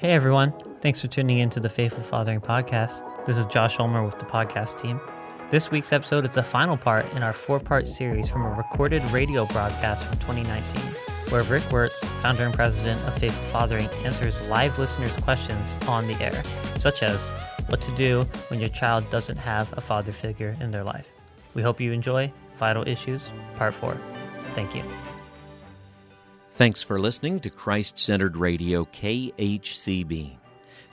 [0.00, 3.02] Hey everyone, thanks for tuning in to the Faithful Fathering Podcast.
[3.26, 4.98] This is Josh Ulmer with the podcast team.
[5.50, 9.04] This week's episode is the final part in our four part series from a recorded
[9.10, 10.80] radio broadcast from 2019,
[11.28, 16.14] where Rick Wertz, founder and president of Faithful Fathering, answers live listeners' questions on the
[16.14, 16.42] air,
[16.78, 17.28] such as
[17.66, 21.10] what to do when your child doesn't have a father figure in their life.
[21.52, 23.98] We hope you enjoy Vital Issues, Part 4.
[24.54, 24.82] Thank you.
[26.60, 30.32] Thanks for listening to Christ Centered Radio KHCB.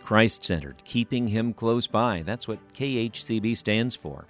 [0.01, 2.23] Christ Centered, keeping Him close by.
[2.25, 4.23] That's what KHCB stands for.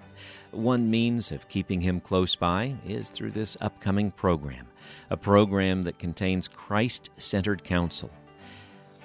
[0.50, 4.66] One means of keeping Him close by is through this upcoming program,
[5.12, 8.10] a program that contains Christ centered counsel.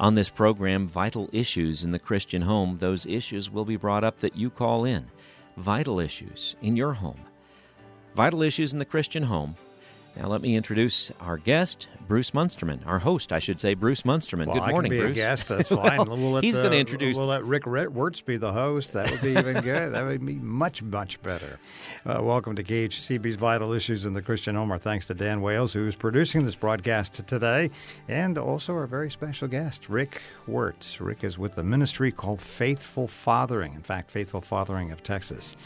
[0.00, 4.16] On this program, vital issues in the Christian home, those issues will be brought up
[4.20, 5.04] that you call in.
[5.58, 7.20] Vital issues in your home.
[8.16, 9.54] Vital issues in the Christian home
[10.14, 14.46] now, let me introduce our guest, Bruce Munsterman, our host, I should say, Bruce Munsterman.
[14.46, 15.12] Well, Good morning, I can be Bruce.
[15.12, 15.96] A guest, that's fine.
[15.96, 17.16] well, we'll he's going to introduce.
[17.16, 18.92] We'll let Rick Wertz be the host.
[18.92, 19.94] That would be even good.
[19.94, 21.58] That would be much, much better.
[22.04, 24.70] Uh, welcome to KHCB's Vital Issues in the Christian Home.
[24.70, 27.70] Our thanks to Dan Wales, who's producing this broadcast today,
[28.06, 31.00] and also our very special guest, Rick Wertz.
[31.00, 33.72] Rick is with the ministry called Faithful Fathering.
[33.72, 35.56] In fact, Faithful Fathering of Texas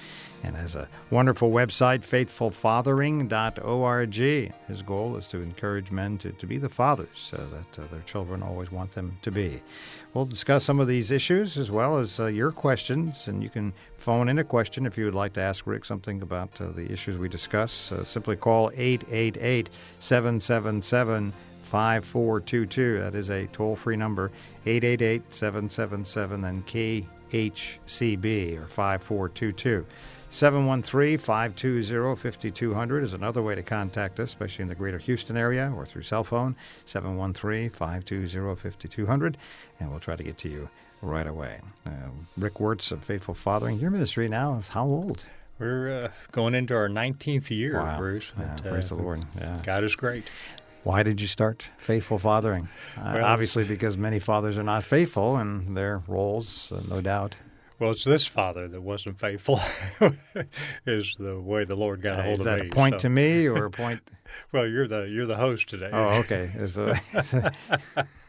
[0.47, 4.53] and has a wonderful website, faithfulfathering.org.
[4.69, 8.03] His goal is to encourage men to, to be the fathers uh, that uh, their
[8.03, 9.63] children always want them to be.
[10.15, 13.75] We'll discuss some of these issues as well as uh, your questions, and you can
[13.99, 16.91] phone in a question if you would like to ask Rick something about uh, the
[16.91, 17.93] issues we discuss.
[17.93, 21.35] Uh, simply call 888 777
[21.67, 23.01] 5422.
[23.01, 24.31] That is a toll free number,
[24.65, 29.85] 888 777 and KHCB or 5422.
[30.31, 35.73] 713 520 5200 is another way to contact us, especially in the greater Houston area
[35.75, 36.57] or through cell phone.
[36.85, 39.37] 713 520 5200,
[39.79, 40.69] and we'll try to get to you
[41.01, 41.61] right away.
[41.87, 41.91] Uh,
[42.37, 45.27] Rick Wertz of Faithful Fathering, your ministry now is how old?
[45.59, 47.97] We're uh, going into our 19th year, wow.
[47.97, 48.33] Bruce.
[48.39, 49.25] Yeah, but, praise uh, the Lord.
[49.39, 49.61] Yeah.
[49.63, 50.31] God is great.
[50.83, 52.69] Why did you start Faithful Fathering?
[52.99, 57.37] Uh, Well- obviously, because many fathers are not faithful in their roles, uh, no doubt.
[57.79, 59.61] Well, it's this father that wasn't faithful,
[60.87, 63.11] is the way the Lord got a Uh, hold is that a point so- to
[63.11, 64.01] me or a point?
[64.53, 65.91] Well, you're the you're the host today.
[65.93, 66.51] Oh, okay.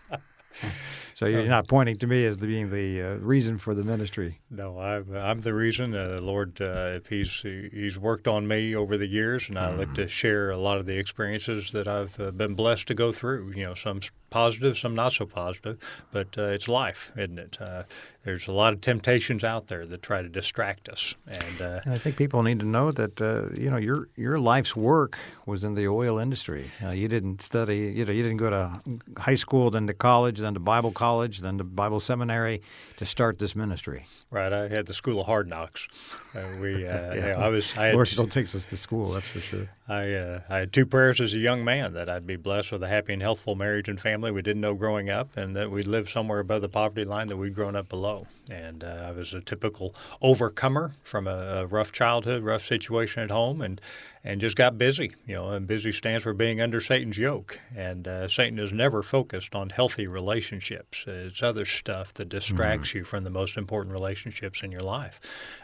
[1.13, 4.39] So you're not pointing to me as the, being the uh, reason for the ministry.
[4.51, 5.97] No, I'm, I'm the reason.
[5.97, 9.73] Uh, the Lord, uh, if He's He's worked on me over the years, and I
[9.73, 13.11] like to share a lot of the experiences that I've uh, been blessed to go
[13.11, 13.53] through.
[13.55, 15.77] You know, some positive, some not so positive,
[16.11, 17.61] but uh, it's life, isn't it?
[17.61, 17.83] Uh,
[18.23, 21.93] there's a lot of temptations out there that try to distract us, and uh, And
[21.93, 25.63] I think people need to know that uh, you know your your life's work was
[25.63, 26.69] in the oil industry.
[26.83, 28.81] Uh, you didn't study, you know, you didn't go to
[29.17, 32.61] high school, then to college, then to Bible college, then to Bible seminary
[32.97, 34.05] to start this ministry.
[34.29, 35.87] right, I had the School of Hard Knocks.
[36.35, 37.13] Uh, we, uh, Yeah.
[37.13, 39.69] yeah, I was, I had, Lord still takes us to school, that's for sure.
[39.87, 42.83] I, uh, I had two prayers as a young man that I'd be blessed with
[42.83, 45.87] a happy and healthful marriage and family we didn't know growing up, and that we'd
[45.87, 48.27] live somewhere above the poverty line that we'd grown up below.
[48.49, 53.31] And uh, I was a typical overcomer from a, a rough childhood, rough situation at
[53.31, 53.81] home, and
[54.23, 55.13] and just got busy.
[55.25, 57.59] You know, and busy stands for being under Satan's yoke.
[57.75, 61.05] And uh, Satan is never focused on healthy relationships.
[61.07, 65.19] It's other stuff that distracts you from the most important relationships in your life.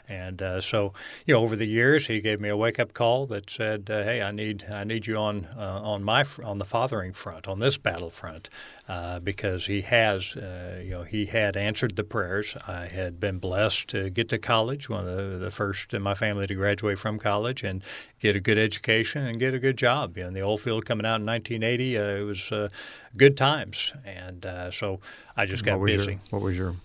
[0.08, 0.94] And uh, so,
[1.26, 4.04] you know, over the years, he gave me a wake up call that said, uh,
[4.04, 7.48] "Hey, I need I need you on uh, on my fr- on the fathering front,
[7.48, 8.50] on this battlefront,
[8.88, 12.56] uh, because he has, uh, you know, he had answered the prayers.
[12.68, 16.13] I had been blessed to get to college, one of the, the first in my
[16.13, 17.84] family to graduate from college, and
[18.19, 20.17] get a good education and get a good job.
[20.17, 22.69] You know, in the oil field coming out in 1980, uh, it was uh,
[23.17, 25.00] good times, and uh, so
[25.35, 26.11] I just got what busy.
[26.13, 26.75] Your, what was your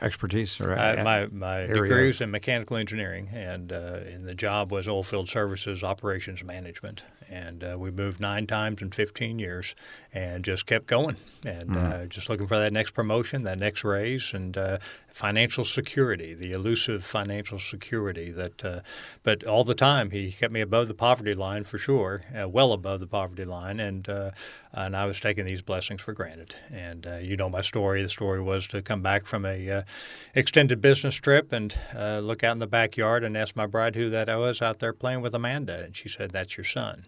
[0.00, 1.82] expertise or I, my my area?
[1.82, 7.02] degree was in mechanical engineering, and uh, and the job was oilfield services operations management.
[7.30, 9.74] And uh, we moved nine times in 15 years,
[10.12, 12.02] and just kept going, and Mm-hmm.
[12.04, 14.78] uh, just looking for that next promotion, that next raise, and uh,
[15.08, 18.30] financial security, the elusive financial security.
[18.30, 18.80] That, uh,
[19.22, 22.72] but all the time he kept me above the poverty line for sure, uh, well
[22.72, 24.30] above the poverty line, and uh,
[24.76, 26.56] and I was taking these blessings for granted.
[26.72, 28.02] And uh, you know my story.
[28.02, 29.82] The story was to come back from a uh,
[30.34, 34.10] extended business trip and uh, look out in the backyard and ask my bride who
[34.10, 37.06] that I was out there playing with Amanda, and she said, "That's your son."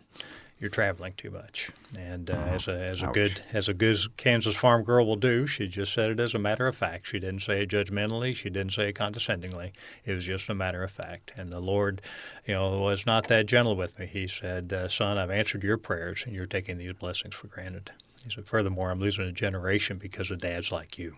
[0.58, 3.14] You're traveling too much, and uh, as a as a Ouch.
[3.14, 6.38] good as a good Kansas farm girl will do, she just said it as a
[6.38, 7.08] matter of fact.
[7.08, 8.34] She didn't say it judgmentally.
[8.34, 9.72] She didn't say it condescendingly.
[10.06, 11.30] It was just a matter of fact.
[11.36, 12.00] And the Lord,
[12.46, 14.06] you know, was not that gentle with me.
[14.06, 17.90] He said, uh, "Son, I've answered your prayers, and you're taking these blessings for granted."
[18.24, 21.16] He said, Furthermore, I'm losing a generation because of dads like you.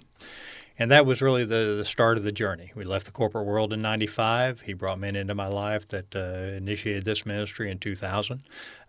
[0.81, 2.71] And that was really the, the start of the journey.
[2.77, 4.61] We left the corporate world in 95.
[4.61, 8.43] He brought men into my life that uh, initiated this ministry in 2000.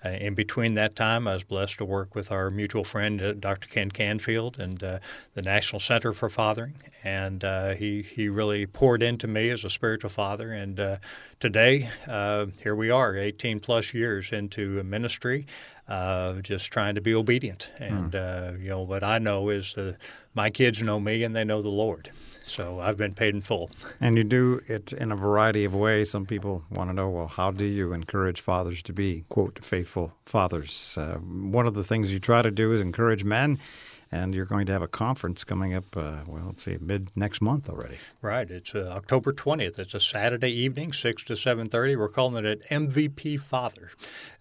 [0.06, 3.34] Uh, in between that time, I was blessed to work with our mutual friend, uh,
[3.34, 3.68] Dr.
[3.68, 5.00] Ken Canfield, and uh,
[5.34, 6.76] the National Center for Fathering.
[7.04, 10.52] And uh, he, he really poured into me as a spiritual father.
[10.52, 10.98] And uh,
[11.40, 11.90] today,
[12.62, 15.48] here we are, 18 plus years into ministry
[15.90, 17.72] uh, just trying to be obedient.
[17.80, 18.54] And mm.
[18.54, 19.98] uh, you know what I know is that
[20.36, 22.12] my kids know me and they know the Lord.
[22.44, 23.70] So I've been paid in full.
[24.00, 26.10] And you do it in a variety of ways.
[26.10, 30.14] Some people want to know, well, how do you encourage fathers to be quote faithful
[30.26, 30.96] fathers?
[30.98, 33.60] Uh, one of the things you try to do is encourage men
[34.12, 35.86] and you're going to have a conference coming up.
[35.96, 37.98] Uh, well, let's see, mid next month already.
[38.22, 38.50] Right.
[38.50, 39.78] It's uh, October 20th.
[39.80, 41.98] It's a Saturday evening, six to 7:30.
[41.98, 43.92] We're calling it an MVP Father.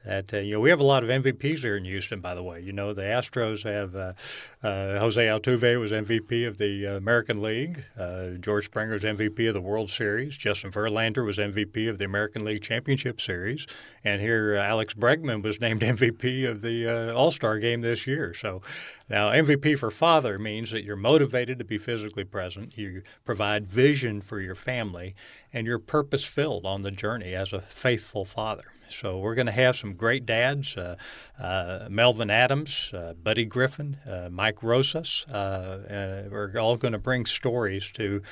[0.05, 2.21] That uh, you know, we have a lot of MVPs here in Houston.
[2.21, 4.17] By the way, you know, the Astros have
[4.63, 7.85] uh, uh, Jose Altuve was MVP of the American League.
[7.99, 10.37] Uh, George Springer was MVP of the World Series.
[10.37, 13.67] Justin Verlander was MVP of the American League Championship Series.
[14.05, 18.35] And here, Alex Bregman was named MVP of the All Star Game this year.
[18.35, 18.63] So
[19.09, 24.21] now MVP for father means that you're motivated to be physically present, you provide vision
[24.21, 25.15] for your family,
[25.53, 28.65] and you're purpose filled on the journey as a faithful father.
[28.91, 30.97] So we're going to have some great dads: uh,
[31.39, 33.99] uh, Melvin Adams, uh, Buddy Griffin,
[34.31, 35.27] Mike Rosas.
[35.31, 38.23] We're all going to bring stories to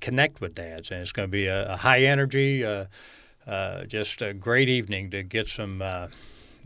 [0.00, 2.60] connect with dads, and it's going to be a, a high energy,
[3.86, 5.82] just a great evening to get some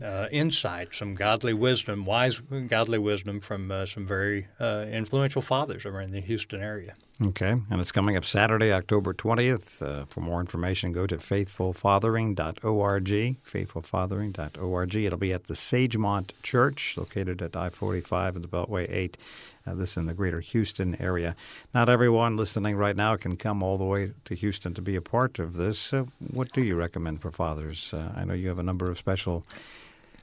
[0.03, 5.85] uh, insight, some godly wisdom, wise godly wisdom from uh, some very uh, influential fathers
[5.85, 6.95] around the Houston area.
[7.23, 9.81] Okay, and it's coming up Saturday, October 20th.
[9.81, 14.95] Uh, for more information, go to faithfulfathering.org, faithfulfathering.org.
[14.95, 19.15] It'll be at the Sagemont Church, located at I 45 and the Beltway 8.
[19.65, 21.37] Uh, this in the greater Houston area.
[21.73, 25.01] Not everyone listening right now can come all the way to Houston to be a
[25.01, 25.93] part of this.
[25.93, 27.93] Uh, what do you recommend for fathers?
[27.93, 29.45] Uh, I know you have a number of special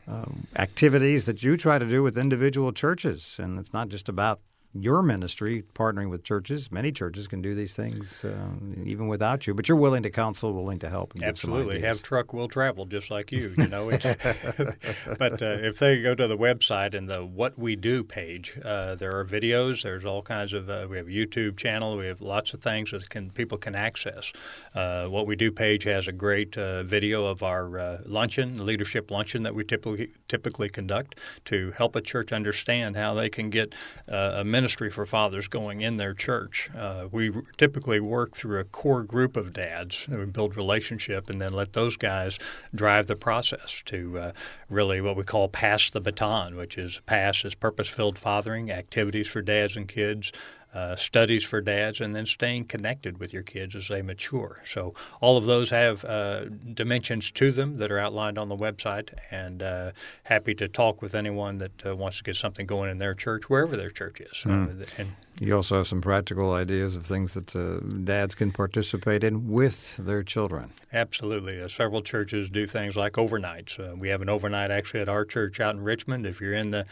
[0.07, 4.41] um, activities that you try to do with individual churches, and it's not just about
[4.75, 6.73] your ministry partnering with churches.
[6.73, 8.49] Many churches can do these things uh,
[8.85, 11.13] even without you, but you're willing to counsel, willing to help.
[11.23, 13.55] Absolutely, have truck will travel just like you.
[13.59, 13.91] You know,
[15.19, 18.95] but uh, if they go to the website and the What We Do page, uh,
[18.95, 19.83] there are videos.
[19.83, 20.71] There's all kinds of.
[20.71, 21.99] Uh, we have a YouTube channel.
[21.99, 24.33] We have lots of things that can people can access.
[24.75, 29.43] Uh, what We Do page has a great uh, video of our luncheon, leadership luncheon
[29.43, 33.75] that we typically typically conduct to help a church understand how they can get
[34.09, 36.71] a ministry for fathers going in their church.
[36.77, 40.07] Uh, we typically work through a core group of dads.
[40.09, 42.39] And we build relationship and then let those guys
[42.75, 44.33] drive the process to uh,
[44.69, 49.29] really what we call pass the baton, which is pass is purpose filled fathering, activities
[49.29, 50.33] for dads and kids,
[50.75, 54.63] uh, studies for dads, and then staying connected with your kids as they mature.
[54.65, 59.11] So all of those have uh, dimensions to them that are outlined on the website,
[59.31, 59.93] and uh,
[60.25, 63.51] happy to talk with anyone that uh, wants to get something going in their church,
[63.51, 64.43] wherever their church is.
[64.45, 64.99] Mm.
[64.99, 65.13] and
[65.43, 69.97] you also have some practical ideas of things that uh, dads can participate in with
[69.97, 70.73] their children.
[70.93, 71.61] Absolutely.
[71.61, 73.81] Uh, several churches do things like overnights.
[73.81, 76.27] Uh, we have an overnight actually at our church out in Richmond.
[76.27, 76.85] If you're in the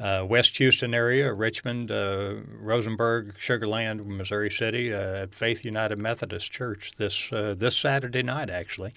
[0.00, 5.98] uh, West Houston area, Richmond, uh, Rosenberg, Sugar Land, Missouri City, uh, at Faith United
[5.98, 8.92] Methodist Church this this Saturday night, actually.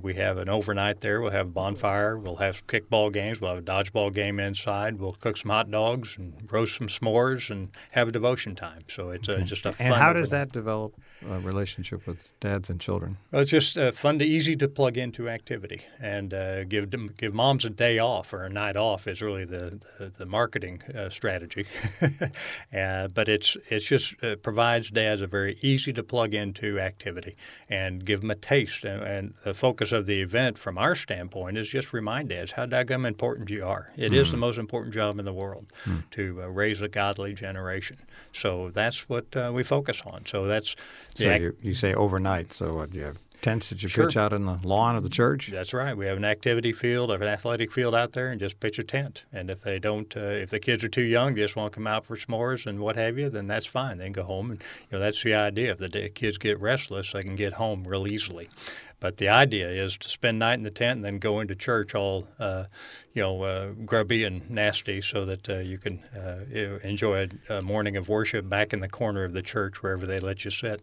[0.00, 1.20] we have an overnight there.
[1.20, 2.16] We'll have a bonfire.
[2.16, 3.40] We'll have some kickball games.
[3.40, 4.98] We'll have a dodgeball game inside.
[4.98, 8.84] We'll cook some hot dogs and roast some s'mores and have a devotion time.
[8.88, 9.42] So it's okay.
[9.44, 10.94] just a And how does that develop
[11.26, 13.16] a relationship with dads and children?
[13.32, 17.34] Well, it's just uh, fun to easy to plug into activity and uh, give give
[17.34, 21.10] moms a day off or a night off is really the the, the marketing uh,
[21.10, 21.66] strategy.
[22.76, 27.36] Uh, but it's it's just uh, provides dads a very easy to plug into activity
[27.68, 28.84] and give them a taste.
[28.84, 32.66] And, and, the focus of the event, from our standpoint, is just remind dads how
[32.66, 33.90] daggum important you are.
[33.96, 34.16] It mm.
[34.16, 34.40] is the mm.
[34.40, 36.02] most important job in the world mm.
[36.12, 37.98] to uh, raise a godly generation.
[38.32, 40.26] So that's what we focus on.
[40.26, 40.76] So that's
[41.18, 41.36] so yeah.
[41.36, 42.52] you, you say overnight.
[42.52, 44.06] So what, do you have tents that you sure.
[44.06, 45.48] pitch out in the lawn of the church?
[45.48, 45.96] That's right.
[45.96, 49.24] We have an activity field, an athletic field out there, and just pitch a tent.
[49.32, 51.76] And if they don't, uh, if the kids are too young, they just want to
[51.76, 53.98] come out for s'mores and what have you, then that's fine.
[53.98, 55.72] They can go home, and you know that's the idea.
[55.72, 58.48] If the kids get restless, they can get home real easily.
[59.00, 61.94] But the idea is to spend night in the tent and then go into church
[61.94, 62.64] all, uh,
[63.14, 66.44] you know, uh, grubby and nasty, so that uh, you can uh,
[66.82, 70.18] enjoy a, a morning of worship back in the corner of the church wherever they
[70.18, 70.82] let you sit.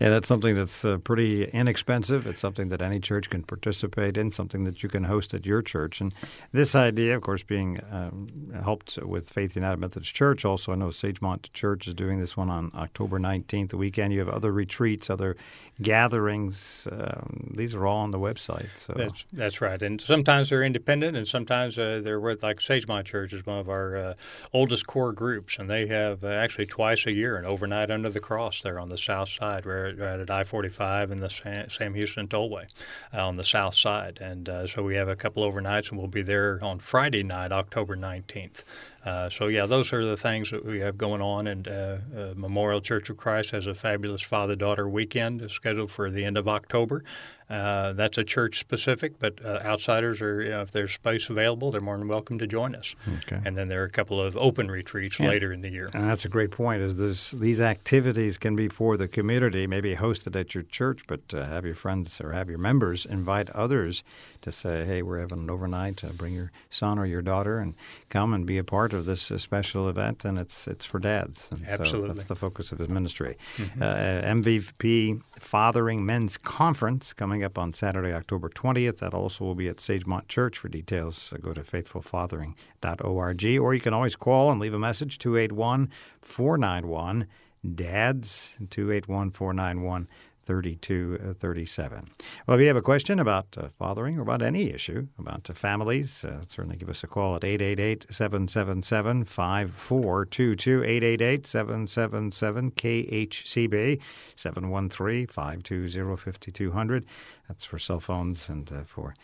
[0.00, 2.26] Yeah, that's something that's uh, pretty inexpensive.
[2.26, 5.60] It's something that any church can participate in, something that you can host at your
[5.60, 6.00] church.
[6.00, 6.14] And
[6.52, 10.44] this idea, of course, being um, helped with Faith United Methodist Church.
[10.44, 14.12] Also, I know Sagemont Church is doing this one on October 19th, the weekend.
[14.12, 15.36] You have other retreats, other
[15.82, 16.86] gatherings.
[16.92, 18.76] Um, these are all on the website.
[18.76, 19.82] So that's, that's right.
[19.82, 23.68] And sometimes they're independent, and sometimes uh, they're with, like Sagemont Church is one of
[23.68, 24.14] our uh,
[24.52, 28.20] oldest core groups, and they have uh, actually twice a year an overnight under the
[28.20, 29.66] cross there on the south side.
[29.66, 31.28] We're right at I 45 and the
[31.70, 32.66] Sam Houston Tollway
[33.14, 34.18] uh, on the south side.
[34.20, 37.52] And uh, so we have a couple overnights, and we'll be there on Friday night,
[37.52, 38.64] October 19th.
[39.04, 41.46] Uh, so yeah, those are the things that we have going on.
[41.46, 41.70] And uh,
[42.16, 46.48] uh, Memorial Church of Christ has a fabulous father-daughter weekend scheduled for the end of
[46.48, 47.04] October.
[47.48, 51.70] Uh, that's a church specific, but uh, outsiders are, you know, if there's space available,
[51.70, 52.94] they're more than welcome to join us.
[53.08, 53.40] Okay.
[53.42, 55.28] And then there are a couple of open retreats yeah.
[55.28, 55.88] later in the year.
[55.94, 56.82] And that's a great point.
[56.82, 61.20] Is this these activities can be for the community, maybe hosted at your church, but
[61.32, 64.04] uh, have your friends or have your members invite others
[64.42, 66.02] to say, hey, we're having an overnight.
[66.16, 67.74] bring your son or your daughter and
[68.08, 70.24] come and be a part of this uh, special event.
[70.24, 71.50] And it's it's for dads.
[71.50, 72.08] And Absolutely.
[72.08, 73.36] So that's the focus of his ministry.
[73.56, 73.82] Mm-hmm.
[73.82, 78.98] MVP Fathering Men's Conference coming up on Saturday, October 20th.
[78.98, 80.58] That also will be at Sagemont Church.
[80.58, 85.18] For details, uh, go to faithfulfathering.org, or you can always call and leave a message
[85.18, 85.90] 281
[86.22, 87.26] 491
[87.74, 90.08] DADS 281 491
[90.48, 92.08] 3237.
[92.46, 95.52] Well, if you have a question about uh, fathering or about any issue, about uh,
[95.52, 100.84] families, uh, certainly give us a call at 888 777 5422.
[100.84, 104.00] 888 777 KHCB
[104.34, 107.04] 713 520 5200.
[107.46, 109.14] That's for cell phones and uh, for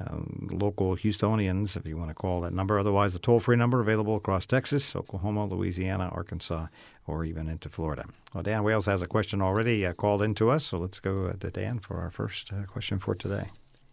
[0.00, 2.78] um, local Houstonians, if you want to call that number.
[2.78, 6.66] Otherwise, the toll free number available across Texas, Oklahoma, Louisiana, Arkansas,
[7.06, 8.04] or even into Florida.
[8.32, 11.34] Well, Dan Wales has a question already uh, called into us, so let's go uh,
[11.34, 13.48] to Dan for our first uh, question for today.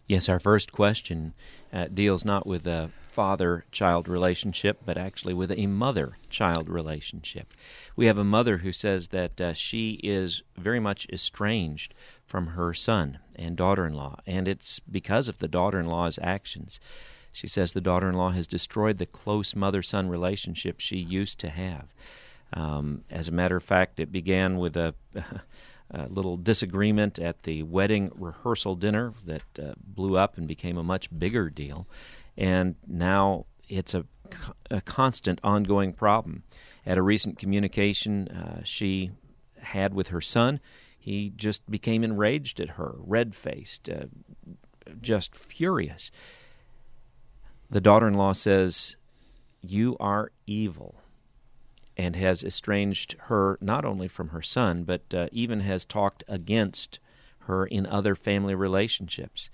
[0.08, 1.32] Yes, our first question
[1.72, 7.54] uh, deals not with a father child relationship, but actually with a mother child relationship.
[7.94, 11.94] We have a mother who says that uh, she is very much estranged
[12.32, 16.18] from her son and daughter in law, and it's because of the daughter in law's
[16.22, 16.80] actions.
[17.30, 21.38] She says the daughter in law has destroyed the close mother son relationship she used
[21.40, 21.92] to have.
[22.54, 24.94] Um, as a matter of fact, it began with a,
[25.90, 30.82] a, little disagreement at the wedding rehearsal dinner that uh, blew up and became a
[30.82, 31.86] much bigger deal.
[32.38, 34.06] And now it's a,
[34.70, 36.44] a constant ongoing problem.
[36.86, 39.10] At a recent communication uh, she
[39.60, 40.60] had with her son,
[41.02, 44.04] he just became enraged at her, red faced, uh,
[45.00, 46.12] just furious.
[47.68, 48.94] The daughter in law says,
[49.60, 50.94] You are evil
[51.96, 57.00] and has estranged her not only from her son, but uh, even has talked against
[57.46, 59.50] her in other family relationships.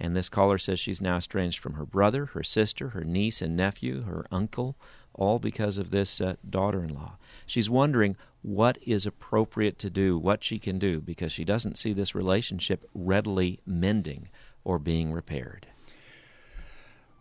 [0.00, 3.56] And this caller says she's now estranged from her brother, her sister, her niece and
[3.56, 4.76] nephew, her uncle,
[5.14, 7.16] all because of this uh, daughter in law.
[7.46, 11.92] She's wondering what is appropriate to do, what she can do, because she doesn't see
[11.92, 14.28] this relationship readily mending
[14.64, 15.68] or being repaired.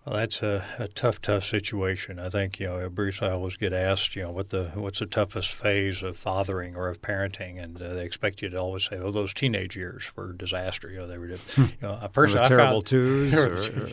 [0.05, 2.17] Well, that's a, a, tough, tough situation.
[2.17, 3.21] I think you know, Bruce.
[3.21, 6.89] I always get asked, you know, what the what's the toughest phase of fathering or
[6.89, 10.33] of parenting, and uh, they expect you to always say, "Oh, those teenage years were
[10.33, 11.27] disaster." You know, they were.
[11.27, 11.61] Hmm.
[11.61, 13.33] You know, a person I terrible found, twos.
[13.41, 13.47] Or,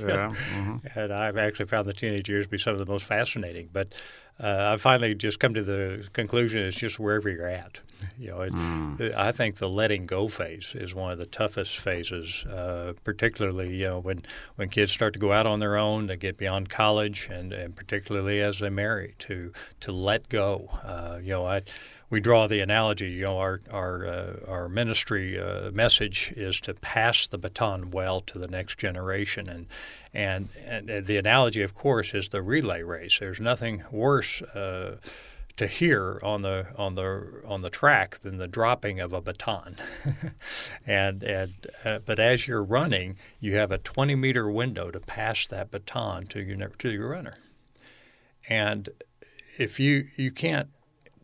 [0.08, 0.98] yeah, mm-hmm.
[0.98, 3.68] and I've actually found the teenage years to be some of the most fascinating.
[3.70, 3.92] But
[4.40, 7.80] uh, I finally just come to the conclusion it's just wherever you're at.
[8.16, 9.14] You know, it, mm.
[9.16, 13.86] I think the letting go phase is one of the toughest phases, uh, particularly you
[13.86, 14.22] know when
[14.54, 17.74] when kids start to go out on their own, they get beyond college, and, and
[17.74, 20.70] particularly as they marry, to to let go.
[20.84, 21.62] Uh, you know, I
[22.10, 23.10] we draw the analogy.
[23.10, 28.20] You know, our our uh, our ministry uh, message is to pass the baton well
[28.22, 29.66] to the next generation, and
[30.14, 33.18] and and the analogy, of course, is the relay race.
[33.18, 34.42] There's nothing worse.
[34.42, 34.96] Uh,
[35.56, 39.76] to hear on the on the on the track than the dropping of a baton,
[40.86, 41.52] and and
[41.84, 46.26] uh, but as you're running, you have a 20 meter window to pass that baton
[46.28, 47.38] to your to your runner,
[48.48, 48.88] and
[49.58, 50.68] if you you can't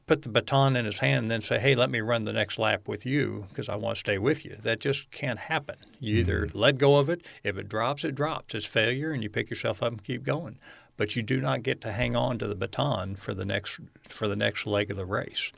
[0.06, 2.58] put the baton in his hand and then say, "Hey, let me run the next
[2.58, 5.76] lap with you because I want to stay with you." That just can't happen.
[6.00, 6.58] You either mm-hmm.
[6.58, 7.22] let go of it.
[7.42, 8.54] If it drops, it drops.
[8.54, 10.58] It's failure, and you pick yourself up and keep going.
[10.96, 14.28] But you do not get to hang on to the baton for the next for
[14.28, 15.50] the next leg of the race.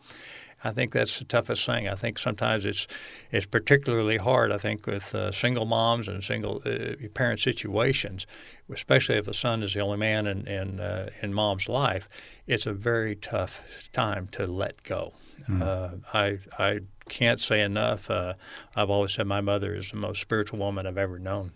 [0.65, 1.89] I think that's the toughest thing.
[1.89, 2.87] I think sometimes it's
[3.31, 4.51] it's particularly hard.
[4.51, 8.27] I think with uh, single moms and single uh, parent situations,
[8.73, 12.09] especially if a son is the only man in in, uh, in mom's life,
[12.47, 13.61] it's a very tough
[13.93, 15.13] time to let go.
[15.49, 16.01] Mm.
[16.13, 18.11] I I can't say enough.
[18.11, 18.35] Uh,
[18.75, 21.53] I've always said my mother is the most spiritual woman I've ever known.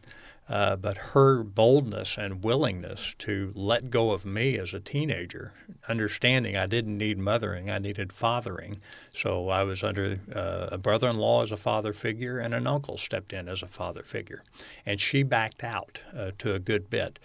[0.50, 5.52] Uh, but her boldness and willingness to let go of me as a teenager,
[5.88, 8.80] understanding I didn't need mothering, I needed fathering.
[9.14, 12.66] So I was under uh, a brother in law as a father figure, and an
[12.66, 14.42] uncle stepped in as a father figure.
[14.84, 17.20] And she backed out uh, to a good bit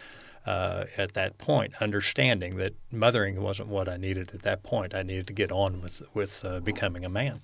[0.46, 4.94] uh, at that point, understanding that mothering wasn't what I needed at that point.
[4.94, 7.42] I needed to get on with with uh, becoming a man,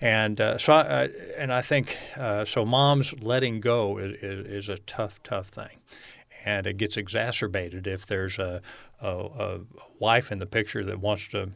[0.00, 1.08] and uh, so I,
[1.38, 2.64] and I think uh, so.
[2.64, 5.78] Moms letting go is, is, is, a tough, tough thing,
[6.44, 8.60] and it gets exacerbated if there's a,
[9.00, 9.60] a, a
[9.98, 11.50] wife in the picture that wants to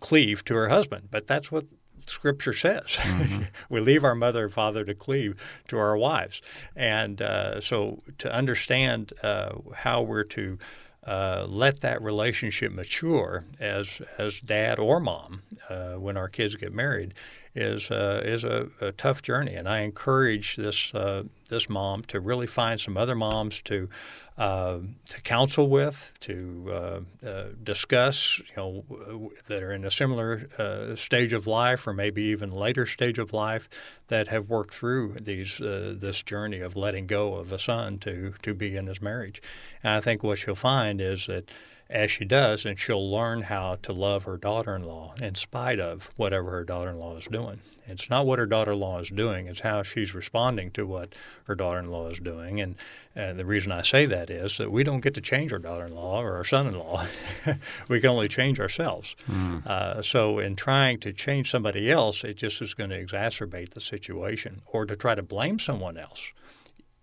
[0.00, 1.08] cleave to her husband.
[1.10, 1.66] But that's what
[2.06, 2.96] Scripture says.
[2.98, 3.42] Mm-hmm.
[3.68, 6.42] we leave our mother and father to cleave to our wives.
[6.74, 10.58] And uh, so to understand uh, how we're to
[11.06, 16.72] uh, let that relationship mature as as dad or mom uh, when our kids get
[16.72, 17.14] married
[17.56, 22.20] is uh, is a, a, tough journey, and I encourage this uh, this mom to
[22.20, 23.88] really find some other moms to
[24.36, 30.46] uh, to counsel with, to uh, uh, discuss, you know, that are in a similar
[30.58, 33.70] uh, stage of life or maybe even later stage of life
[34.08, 38.52] that have worked through these this journey of letting go of a son to to
[38.52, 39.40] be in his marriage.
[39.82, 41.50] And I think what you'll find is that
[41.88, 45.78] as she does, and she'll learn how to love her daughter in law in spite
[45.78, 47.60] of whatever her daughter in law is doing.
[47.86, 51.14] It's not what her daughter in law is doing, it's how she's responding to what
[51.44, 52.60] her daughter in law is doing.
[52.60, 52.74] And,
[53.14, 55.86] and the reason I say that is that we don't get to change our daughter
[55.86, 57.06] in law or our son in law,
[57.88, 59.14] we can only change ourselves.
[59.30, 59.64] Mm.
[59.64, 63.80] Uh, so, in trying to change somebody else, it just is going to exacerbate the
[63.80, 66.32] situation or to try to blame someone else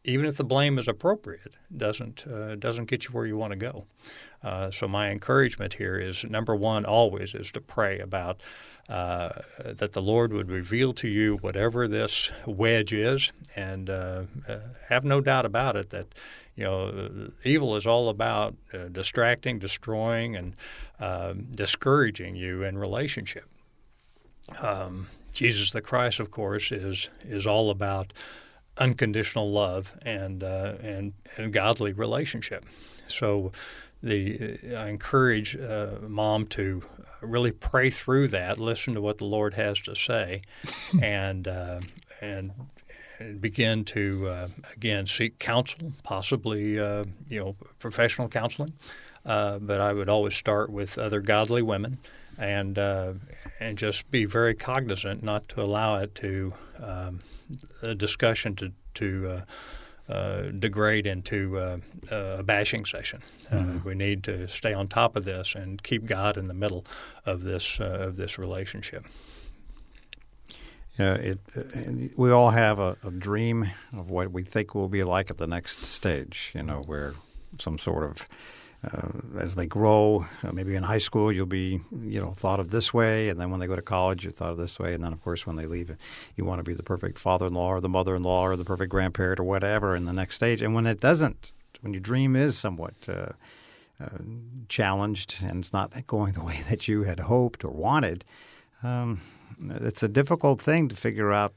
[0.05, 3.57] even if the blame is appropriate, doesn't uh, doesn't get you where you want to
[3.57, 3.85] go.
[4.43, 8.41] Uh, so my encouragement here is number one, always is to pray about
[8.89, 9.29] uh,
[9.63, 14.57] that the Lord would reveal to you whatever this wedge is, and uh, uh,
[14.89, 16.07] have no doubt about it that
[16.55, 20.53] you know evil is all about uh, distracting, destroying, and
[20.99, 23.45] um, discouraging you in relationship.
[24.61, 28.11] Um, Jesus the Christ, of course, is is all about
[28.77, 32.65] unconditional love and uh, and and godly relationship.
[33.07, 33.51] So,
[34.01, 36.83] the I encourage uh, mom to
[37.21, 40.41] really pray through that, listen to what the Lord has to say,
[41.01, 41.81] and uh,
[42.21, 42.51] and
[43.19, 48.73] and begin to uh, again seek counsel, possibly uh, you know professional counseling.
[49.25, 51.97] Uh, but I would always start with other godly women,
[52.37, 57.21] and and just be very cognizant not to allow it to um,
[57.81, 61.77] a discussion to to uh, uh, degrade into uh,
[62.11, 63.21] a bashing session.
[63.49, 63.87] Uh, mm-hmm.
[63.87, 66.85] we need to stay on top of this and keep God in the middle
[67.25, 69.05] of this uh, of this relationship.
[70.99, 71.39] Yeah, it,
[72.17, 75.47] we all have a, a, dream of what we think will be like at the
[75.47, 76.51] next stage.
[76.53, 77.13] You know, where
[77.57, 78.27] some sort of
[78.83, 79.07] uh,
[79.39, 82.93] as they grow, uh, maybe in high school, you'll be, you know, thought of this
[82.93, 85.13] way, and then when they go to college, you're thought of this way, and then
[85.13, 85.95] of course when they leave,
[86.35, 89.43] you want to be the perfect father-in-law or the mother-in-law or the perfect grandparent or
[89.43, 90.61] whatever in the next stage.
[90.61, 93.31] And when it doesn't, when your dream is somewhat uh,
[94.03, 94.07] uh,
[94.67, 98.25] challenged and it's not going the way that you had hoped or wanted,
[98.83, 99.21] um,
[99.61, 101.53] it's a difficult thing to figure out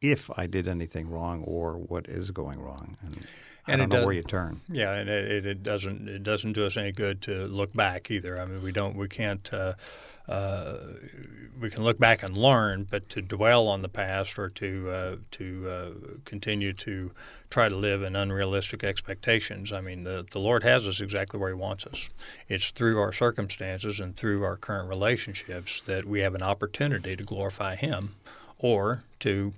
[0.00, 2.96] if I did anything wrong or what is going wrong.
[3.00, 3.26] And,
[3.66, 4.60] and I don't know does, where you turn.
[4.68, 8.40] Yeah, and it, it, doesn't it doesn't do us any good to look back either.
[8.40, 9.74] I mean, we don't we can't uh,
[10.28, 10.76] uh,
[11.58, 15.16] we can look back and learn, but to dwell on the past or to uh,
[15.32, 15.90] to uh,
[16.24, 17.12] continue to
[17.48, 19.72] try to live in unrealistic expectations.
[19.72, 22.10] I mean, the the Lord has us exactly where He wants us.
[22.48, 27.24] It's through our circumstances and through our current relationships that we have an opportunity to
[27.24, 28.16] glorify Him
[28.58, 29.54] or to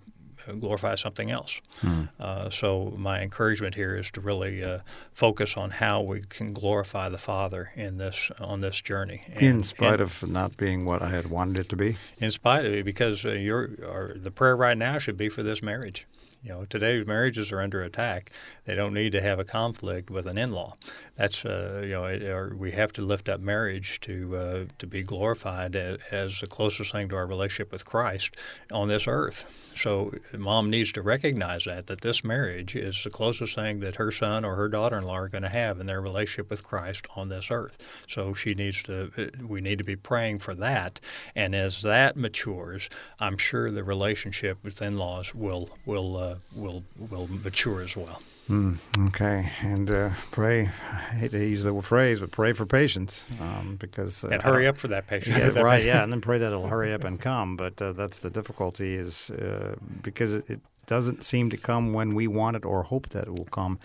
[0.55, 1.61] glorify something else.
[1.81, 2.03] Hmm.
[2.19, 4.81] Uh, so my encouragement here is to really uh,
[5.13, 9.23] focus on how we can glorify the Father in this on this journey.
[9.33, 11.97] And, in spite and, of not being what I had wanted it to be.
[12.19, 13.69] In spite of it, because uh, your
[14.15, 16.07] the prayer right now should be for this marriage.
[16.43, 18.31] You know, today's marriages are under attack.
[18.67, 20.77] They don't need to have a conflict with an in-law.
[21.17, 25.03] That's uh, you know, it, we have to lift up marriage to uh, to be
[25.03, 28.37] glorified as, as the closest thing to our relationship with Christ
[28.71, 29.45] on this earth.
[29.77, 34.11] So mom needs to recognize that that this marriage is the closest thing that her
[34.11, 37.51] son or her daughter-in-law are going to have in their relationship with Christ on this
[37.51, 37.77] earth.
[38.09, 39.31] So she needs to.
[39.47, 41.01] We need to be praying for that,
[41.35, 42.89] and as that matures,
[43.21, 48.23] I'm sure the relationship with in-laws will will uh, will will mature as well.
[48.49, 48.79] Mm,
[49.09, 50.71] okay, and uh, pray.
[50.93, 54.69] I hate to use the phrase, but pray for patience, um, because uh, and hurry
[54.69, 55.37] up for that patience.
[55.37, 57.57] Yeah, right, yeah, and then pray that it'll hurry up and come.
[57.57, 62.15] But uh, that's the difficulty, is uh, because it, it, doesn't seem to come when
[62.15, 63.77] we want it or hope that it will come.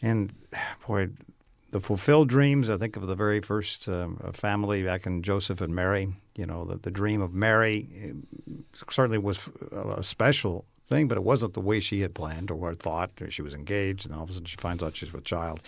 [0.00, 0.32] And
[0.86, 1.08] boy,
[1.70, 2.70] the fulfilled dreams.
[2.70, 6.14] I think of the very first um, family back in Joseph and Mary.
[6.36, 8.14] You know, the, the dream of Mary
[8.88, 13.12] certainly was a special thing, but it wasn't the way she had planned or thought.
[13.22, 15.24] Or She was engaged, and then all of a sudden she finds out she's with
[15.24, 15.62] child.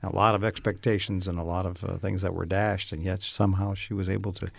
[0.00, 3.04] And a lot of expectations and a lot of uh, things that were dashed, and
[3.04, 4.50] yet somehow she was able to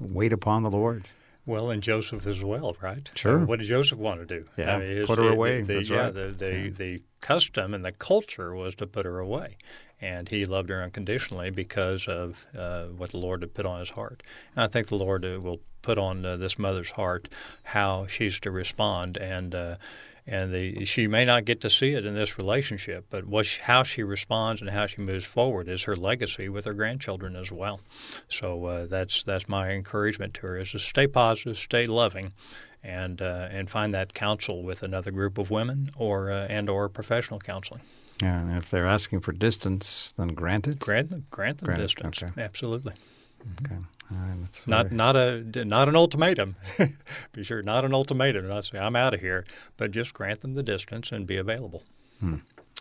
[0.00, 1.08] wait upon the Lord.
[1.46, 3.08] Well, and Joseph as well, right?
[3.14, 3.42] Sure.
[3.42, 4.46] Uh, what did Joseph want to do?
[4.56, 5.60] Yeah, I mean, his, put her away.
[5.60, 6.14] The, That's yeah, right.
[6.14, 6.70] the the, yeah.
[6.70, 9.58] the custom and the culture was to put her away,
[10.00, 13.90] and he loved her unconditionally because of uh, what the Lord had put on his
[13.90, 14.22] heart.
[14.56, 17.28] And I think the Lord uh, will put on uh, this mother's heart
[17.64, 19.76] how she's to respond and uh,
[20.26, 23.60] and the, she may not get to see it in this relationship, but what she,
[23.60, 27.52] how she responds and how she moves forward is her legacy with her grandchildren as
[27.52, 27.80] well.
[28.28, 32.32] So uh, that's that's my encouragement to her: is to stay positive, stay loving,
[32.82, 36.88] and uh, and find that counsel with another group of women or uh, and or
[36.88, 37.82] professional counseling.
[38.22, 40.78] Yeah, and if they're asking for distance, then grant it.
[40.78, 42.22] Grant them, grant them grant distance.
[42.22, 42.42] Okay.
[42.42, 42.94] Absolutely.
[43.60, 43.76] Okay.
[44.66, 46.56] Not not a not an ultimatum.
[47.32, 48.48] be sure not an ultimatum.
[48.48, 49.44] Not say I'm out of here,
[49.76, 51.82] but just grant them the distance and be available.
[52.20, 52.36] Hmm.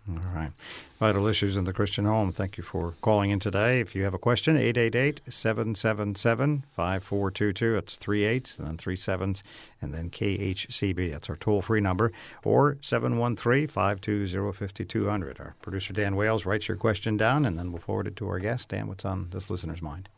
[0.09, 0.51] All right.
[0.99, 2.33] Vital Issues in the Christian Home.
[2.33, 3.79] Thank you for calling in today.
[3.79, 7.77] If you have a question, 888 777 5422.
[7.77, 9.43] It's three eights and then three sevens
[9.81, 11.09] and then KHCB.
[11.09, 12.11] That's our toll free number.
[12.43, 15.39] Or 713 520 5200.
[15.39, 18.39] Our producer Dan Wales writes your question down and then we'll forward it to our
[18.39, 18.69] guest.
[18.69, 20.09] Dan, what's on this listener's mind?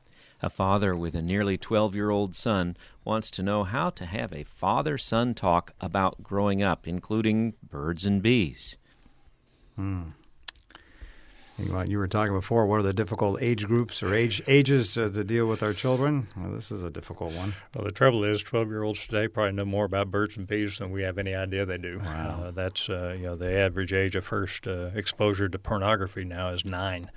[0.42, 4.34] A father with a nearly 12 year old son wants to know how to have
[4.34, 8.76] a father son talk about growing up, including birds and bees.
[9.76, 10.10] Hmm.
[11.58, 12.66] You were talking before.
[12.66, 16.28] What are the difficult age groups or age ages to, to deal with our children?
[16.36, 17.54] Well, this is a difficult one.
[17.74, 21.04] Well, the trouble is, twelve-year-olds today probably know more about birds and bees than we
[21.04, 22.00] have any idea they do.
[22.00, 22.44] Wow.
[22.46, 26.50] Uh, that's uh, you know the average age of first uh, exposure to pornography now
[26.50, 27.10] is nine.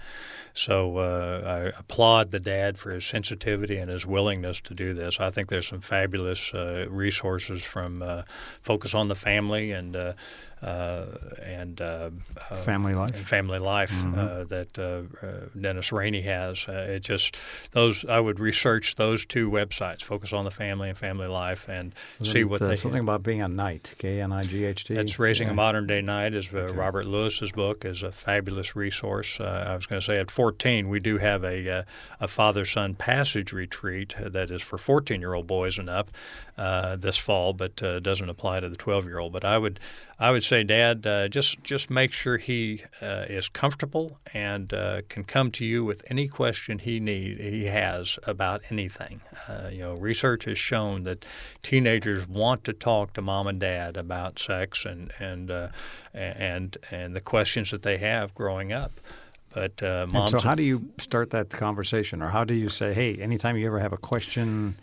[0.55, 5.19] So uh, I applaud the dad for his sensitivity and his willingness to do this.
[5.19, 8.23] I think there's some fabulous uh, resources from uh,
[8.63, 10.13] Focus on the Family and uh,
[10.61, 11.07] Uh,
[11.41, 12.11] and uh,
[12.51, 14.19] uh, family life, family life mm-hmm.
[14.19, 15.03] uh, that uh,
[15.59, 16.65] Dennis Rainey has.
[16.69, 17.37] it just
[17.71, 21.95] those I would research those two websites, Focus on the Family and Family Life, and
[22.21, 24.85] Isn't see what it, they something about being a knight, K N I G H
[24.85, 24.95] T.
[24.95, 25.53] That's Raising yeah.
[25.53, 26.77] a Modern Day Knight is okay.
[26.77, 29.41] Robert Lewis's book is a fabulous resource.
[29.41, 31.85] I was going to say at 14 we do have a
[32.19, 36.11] a father son passage retreat that is for 14 year old boys and up
[36.57, 39.33] this fall, but it doesn't apply to the 12 year old.
[39.33, 39.79] But I would
[40.21, 45.03] I would say, Dad, uh, just just make sure he uh, is comfortable and uh,
[45.09, 49.21] can come to you with any question he need he has about anything.
[49.49, 51.25] Uh, you know, research has shown that
[51.63, 55.69] teenagers want to talk to mom and dad about sex and and uh,
[56.13, 58.91] and and the questions that they have growing up.
[59.55, 63.17] But uh, so, how do you start that conversation, or how do you say, "Hey,
[63.17, 64.75] anytime you ever have a question"?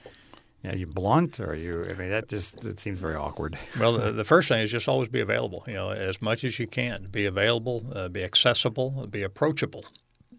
[0.65, 1.83] Yeah, you blunt or you?
[1.87, 3.57] I mean, that just it seems very awkward.
[3.79, 5.63] well, the, the, first thing is just always be available.
[5.67, 9.85] You know, as much as you can, be available, uh, be accessible, be approachable.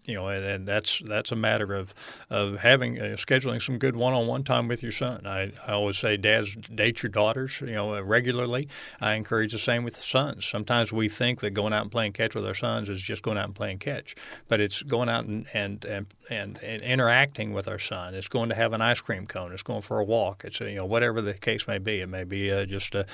[0.03, 1.93] You know, and, and that's that's a matter of
[2.29, 5.25] of having uh, scheduling some good one-on-one time with your son.
[5.25, 7.61] I, I always say, dads date your daughters.
[7.61, 8.67] You know, regularly.
[8.99, 10.45] I encourage the same with the sons.
[10.45, 13.37] Sometimes we think that going out and playing catch with our sons is just going
[13.37, 14.13] out and playing catch,
[14.49, 18.15] but it's going out and and and, and, and interacting with our son.
[18.15, 19.51] It's going to have an ice cream cone.
[19.53, 20.43] It's going for a walk.
[20.45, 22.01] It's you know whatever the case may be.
[22.01, 23.05] It may be uh, just a,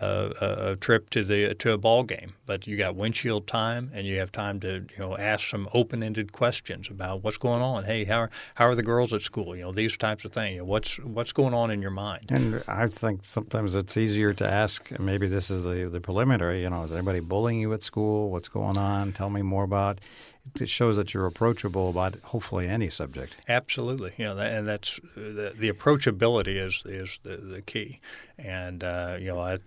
[0.00, 4.06] a, a trip to the to a ball game, but you got windshield time and
[4.06, 7.84] you have time to you know ask some open-ended questions questions about what's going on.
[7.84, 9.56] Hey, how are, how are the girls at school?
[9.56, 10.54] You know, these types of things.
[10.54, 12.26] You know, what's what's going on in your mind?
[12.30, 14.90] And I think sometimes it's easier to ask.
[14.98, 16.62] Maybe this is the the preliminary.
[16.62, 18.30] You know, is anybody bullying you at school?
[18.30, 19.12] What's going on?
[19.12, 20.00] Tell me more about.
[20.60, 23.36] It shows that you're approachable about hopefully any subject.
[23.48, 28.00] Absolutely, know, and that's the, the approachability is is the, the key.
[28.38, 29.58] And uh, you know, I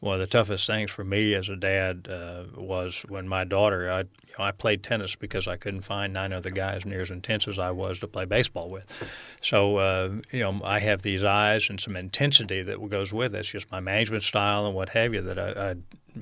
[0.00, 3.90] one of the toughest things for me as a dad uh, was when my daughter.
[3.90, 4.06] I you
[4.38, 7.58] know, I played tennis because I couldn't find nine other guys near as intense as
[7.58, 8.86] I was to play baseball with.
[9.40, 13.38] So uh, you know I have these eyes and some intensity that goes with it.
[13.38, 15.74] It's just my management style and what have you that I, I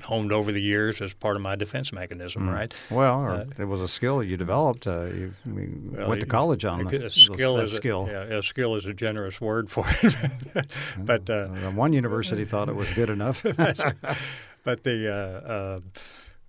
[0.03, 2.53] honed over the years as part of my defense mechanism, mm.
[2.53, 2.73] right?
[2.89, 4.87] Well, uh, it was a skill you developed.
[4.87, 7.57] Uh, you, you well, went to college on a, the, skill.
[7.57, 8.07] Is skill.
[8.07, 10.15] A, yeah, a skill is a generous word for it.
[10.97, 13.43] but uh, one university thought it was good enough.
[14.63, 15.79] but the uh, uh,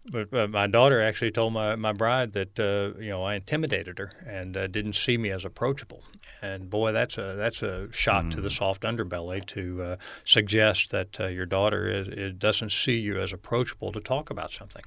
[0.06, 3.98] but uh, my daughter actually told my, my bride that uh, you know I intimidated
[3.98, 6.02] her and uh, didn't see me as approachable.
[6.42, 8.30] And boy, that's a that's a shot mm.
[8.32, 8.56] to the mm.
[8.56, 13.32] soft underbelly to uh, suggest that uh, your daughter is, is, doesn't see you as
[13.32, 14.84] approachable to talk about something.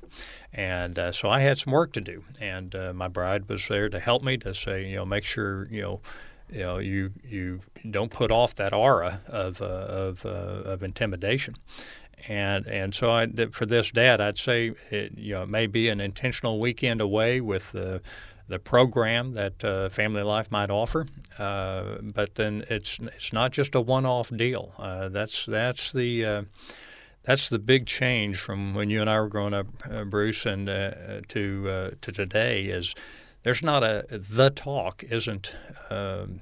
[0.52, 4.00] And uh, so I had some work to do, and my bride was there to
[4.00, 6.02] help me to say you know make sure you know
[6.54, 11.56] you know you you don't put off that aura of uh, of, uh, of intimidation
[12.28, 15.90] and and so I, for this dad, I'd say it, you know it may be
[15.90, 18.02] an intentional weekend away with the
[18.48, 21.08] the program that uh, Family Life might offer,
[21.40, 24.74] uh, but then it's it's not just a one-off deal.
[24.78, 26.44] Uh, that's that's the uh,
[27.24, 30.70] that's the big change from when you and I were growing up, uh, Bruce, and
[30.70, 32.94] uh, to to today is
[33.44, 35.56] there's not a the talk isn't
[35.90, 36.42] um,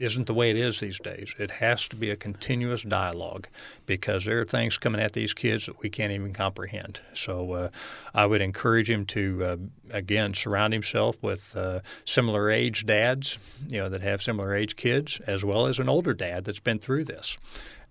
[0.00, 1.34] isn't the way it is these days.
[1.38, 3.48] It has to be a continuous dialogue
[3.84, 7.00] because there are things coming at these kids that we can't even comprehend.
[7.12, 7.68] So uh,
[8.14, 9.56] I would encourage him to, uh,
[9.92, 15.20] again, surround himself with uh, similar age dads, you know, that have similar age kids,
[15.26, 17.36] as well as an older dad that's been through this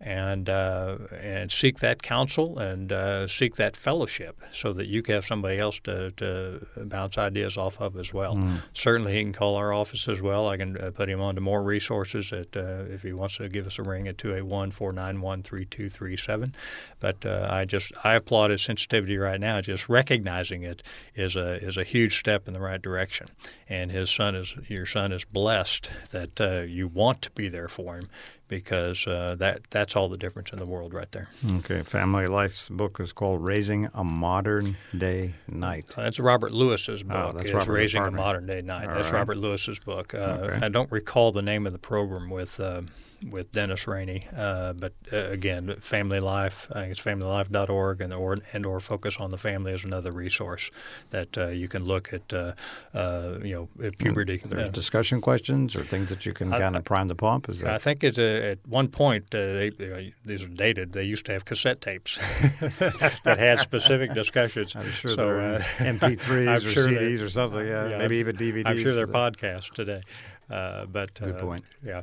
[0.02, 5.16] and uh, and seek that counsel and uh, seek that fellowship so that you can
[5.16, 8.36] have somebody else to, to bounce ideas off of as well.
[8.36, 8.62] Mm.
[8.74, 10.48] Certainly, he can call our office as well.
[10.48, 13.50] I can uh, put him on to more resources at, uh, if he wants to
[13.50, 16.56] give us a ring at 281 491 3237.
[17.00, 19.60] But uh, I just I applaud his sensitivity right now.
[19.60, 20.82] Just recognizing it
[21.16, 23.28] is a is a huge step in the right direction.
[23.68, 27.68] And his son is your son is blessed that uh, you want to be there
[27.68, 28.10] for him
[28.48, 31.30] because uh, that that's all the difference in the world right there.
[31.58, 37.12] Okay, Family Life's book is called "Raising a Modern Day Knight." That's Robert Lewis's oh,
[37.12, 37.32] book.
[37.36, 39.20] Oh, that's Robert "Raising a Modern Day Knight." All that's right.
[39.20, 40.14] Robert Lewis's book.
[40.14, 40.66] Uh, okay.
[40.66, 42.60] I don't recall the name of the program with.
[42.60, 42.82] Uh,
[43.28, 44.28] with Dennis Rainey.
[44.36, 49.18] Uh, but uh, again, Family Life, I think it's familylife.org, and or and or Focus
[49.18, 50.72] on the Family is another resource
[51.10, 52.34] that uh, you can look at.
[52.34, 52.54] Uh,
[52.94, 54.42] uh, you know, puberty.
[54.44, 57.50] There's discussion questions or things that you can kind of prime the pump.
[57.50, 57.74] Is that?
[57.74, 60.94] I think at, at one point they, they, these are dated.
[60.94, 62.18] They used to have cassette tapes
[63.24, 64.76] that had specific discussions.
[64.76, 67.66] I'm sure so, they're MP3s or sure CDs or something.
[67.66, 68.66] Yeah, yeah, maybe even DVDs.
[68.66, 70.02] I'm sure they're podcasts today.
[70.48, 71.64] but good point.
[71.84, 72.02] Yeah.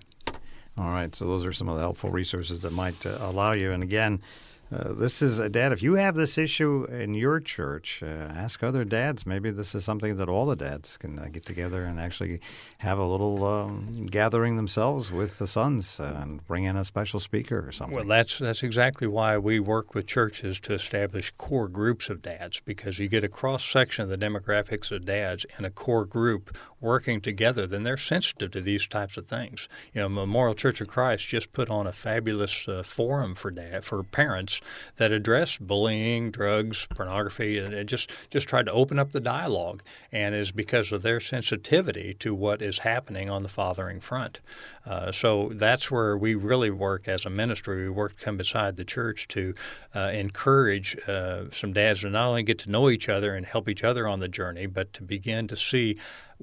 [0.78, 3.72] All right, so those are some of the helpful resources that might uh, allow you.
[3.72, 4.20] And again,
[4.72, 5.72] uh, this is a dad.
[5.72, 9.24] If you have this issue in your church, uh, ask other dads.
[9.24, 12.40] Maybe this is something that all the dads can uh, get together and actually
[12.78, 17.66] have a little um, gathering themselves with the sons and bring in a special speaker
[17.66, 17.96] or something.
[17.96, 22.60] Well, that's that's exactly why we work with churches to establish core groups of dads
[22.60, 26.56] because you get a cross section of the demographics of dads in a core group
[26.80, 27.68] working together.
[27.68, 29.68] Then they're sensitive to these types of things.
[29.94, 33.84] You know, Memorial Church of Christ just put on a fabulous uh, forum for dad
[33.84, 34.55] for parents
[34.96, 39.82] that address bullying, drugs, pornography, and it just just tried to open up the dialogue.
[40.12, 44.40] And is because of their sensitivity to what is happening on the fathering front.
[44.84, 47.84] Uh, so that's where we really work as a ministry.
[47.84, 49.54] We work to come beside the church to
[49.94, 53.68] uh, encourage uh, some dads to not only get to know each other and help
[53.68, 55.98] each other on the journey, but to begin to see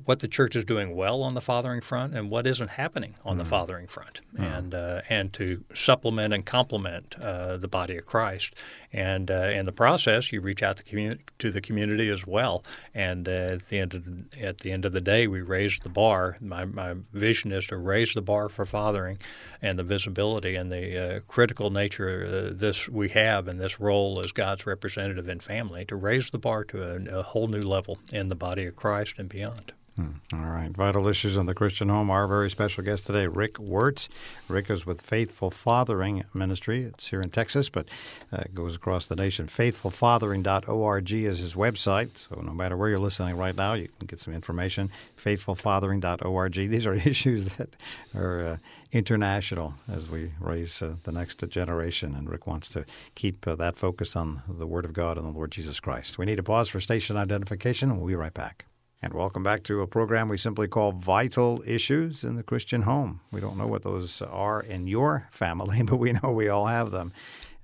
[0.05, 3.35] what the church is doing well on the fathering front and what isn't happening on
[3.35, 7.97] mm the fathering front, mm and uh, and to supplement and complement uh, the body
[7.97, 8.53] of Christ.
[8.91, 12.63] And uh, in the process, you reach out the to the community as well.
[12.93, 15.79] And uh, at the end of the, at the end of the day, we raise
[15.79, 16.37] the bar.
[16.39, 19.19] My my vision is to raise the bar for fathering,
[19.61, 24.19] and the visibility and the uh, critical nature uh, this we have in this role
[24.19, 27.99] as God's representative in family to raise the bar to a, a whole new level
[28.11, 29.73] in the body of Christ and beyond.
[29.95, 30.07] Hmm.
[30.33, 30.71] All right.
[30.71, 32.09] Vital Issues on the Christian Home.
[32.09, 34.09] Our very special guest today, Rick Wertz.
[34.47, 36.85] Rick is with Faithful Fathering Ministry.
[36.85, 37.87] It's here in Texas, but
[38.31, 39.45] uh, it goes across the nation.
[39.45, 42.17] FaithfulFathering.org is his website.
[42.17, 44.89] So no matter where you're listening right now, you can get some information.
[45.23, 46.53] FaithfulFathering.org.
[46.53, 47.75] These are issues that
[48.15, 48.57] are uh,
[48.91, 52.15] international as we raise uh, the next generation.
[52.15, 55.37] And Rick wants to keep uh, that focus on the Word of God and the
[55.37, 56.17] Lord Jesus Christ.
[56.17, 58.65] We need a pause for station identification, and we'll be right back.
[59.03, 63.19] And welcome back to a program we simply call Vital Issues in the Christian Home.
[63.33, 66.91] We don't know what those are in your family, but we know we all have
[66.91, 67.11] them.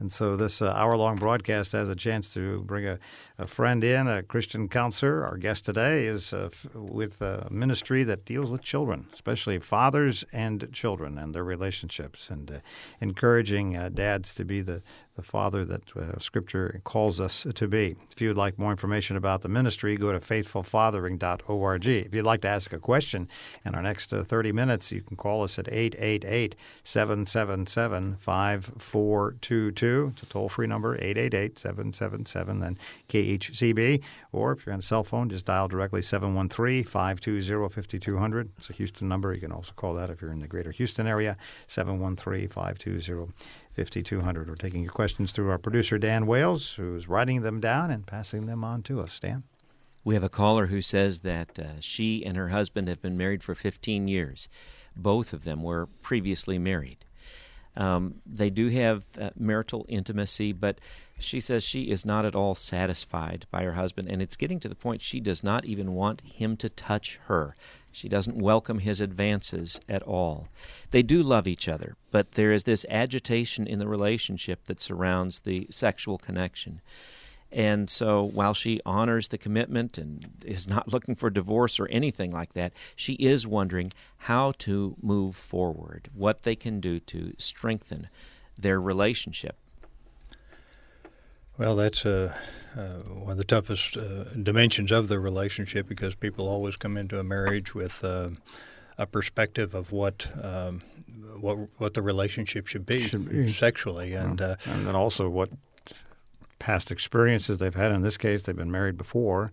[0.02, 2.99] And so this uh, hour long broadcast has a chance to bring a,
[3.38, 5.25] a, friend in, a Christian counselor.
[5.25, 10.25] Our guest today is uh, f- with a ministry that deals with children, especially fathers
[10.34, 12.60] and children and their relationships, and uh,
[12.99, 14.82] encouraging uh, dads to be the,
[15.19, 17.97] the father that uh, Scripture calls us to be.
[18.10, 21.88] If you would like more information about the ministry, go to faithfulfathering.org.
[21.88, 23.27] If you'd like to ask a question
[23.65, 26.55] in our next uh, 30 minutes, you can call us at 888
[26.86, 30.12] 777 5422.
[30.13, 32.77] It's a toll free number, 888 777 then
[33.10, 34.01] KHCB.
[34.32, 38.49] Or if you're on a cell phone, just dial directly 713 520 5200.
[38.58, 39.34] It's a Houston number.
[39.36, 41.36] You can also call that if you're in the greater Houston area,
[41.67, 43.34] 713 520
[43.79, 44.49] 5200.
[44.49, 48.45] We're taking your questions through our producer, Dan Wales, who's writing them down and passing
[48.45, 49.17] them on to us.
[49.21, 49.43] Dan?
[50.03, 53.41] We have a caller who says that uh, she and her husband have been married
[53.41, 54.49] for 15 years.
[54.97, 57.05] Both of them were previously married.
[57.77, 60.81] Um, they do have uh, marital intimacy, but
[61.17, 64.67] she says she is not at all satisfied by her husband, and it's getting to
[64.67, 67.55] the point she does not even want him to touch her.
[67.91, 70.47] She doesn't welcome his advances at all.
[70.91, 75.39] They do love each other, but there is this agitation in the relationship that surrounds
[75.39, 76.82] the sexual connection.
[77.52, 82.32] And so while she honors the commitment and is not looking for divorce or anything
[82.32, 88.10] like that, she is wondering how to move forward, what they can do to strengthen
[88.58, 89.58] their relationship.
[91.60, 92.34] Well, that's uh,
[92.78, 97.19] uh, one of the toughest uh, dimensions of the relationship because people always come into
[97.19, 98.30] a marriage with uh,
[98.98, 100.82] a perspective of what um,
[101.38, 103.50] what what the relationship should be, should be.
[103.50, 105.50] sexually, and uh, and then also what
[106.60, 107.91] past experiences they've had.
[107.91, 109.52] In this case, they've been married before,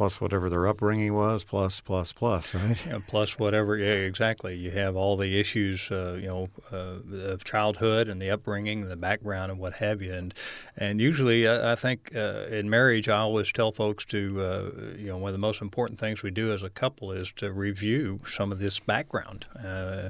[0.00, 2.86] plus whatever their upbringing was, plus plus plus, right?
[2.86, 3.76] Yeah, plus whatever.
[3.76, 4.56] Yeah, exactly.
[4.56, 8.90] You have all the issues, uh, you know, uh, of childhood and the upbringing, and
[8.90, 10.14] the background, and what have you.
[10.14, 10.32] And
[10.74, 15.08] and usually, I, I think uh, in marriage, I always tell folks to, uh, you
[15.08, 18.20] know, one of the most important things we do as a couple is to review
[18.26, 20.08] some of this background, uh,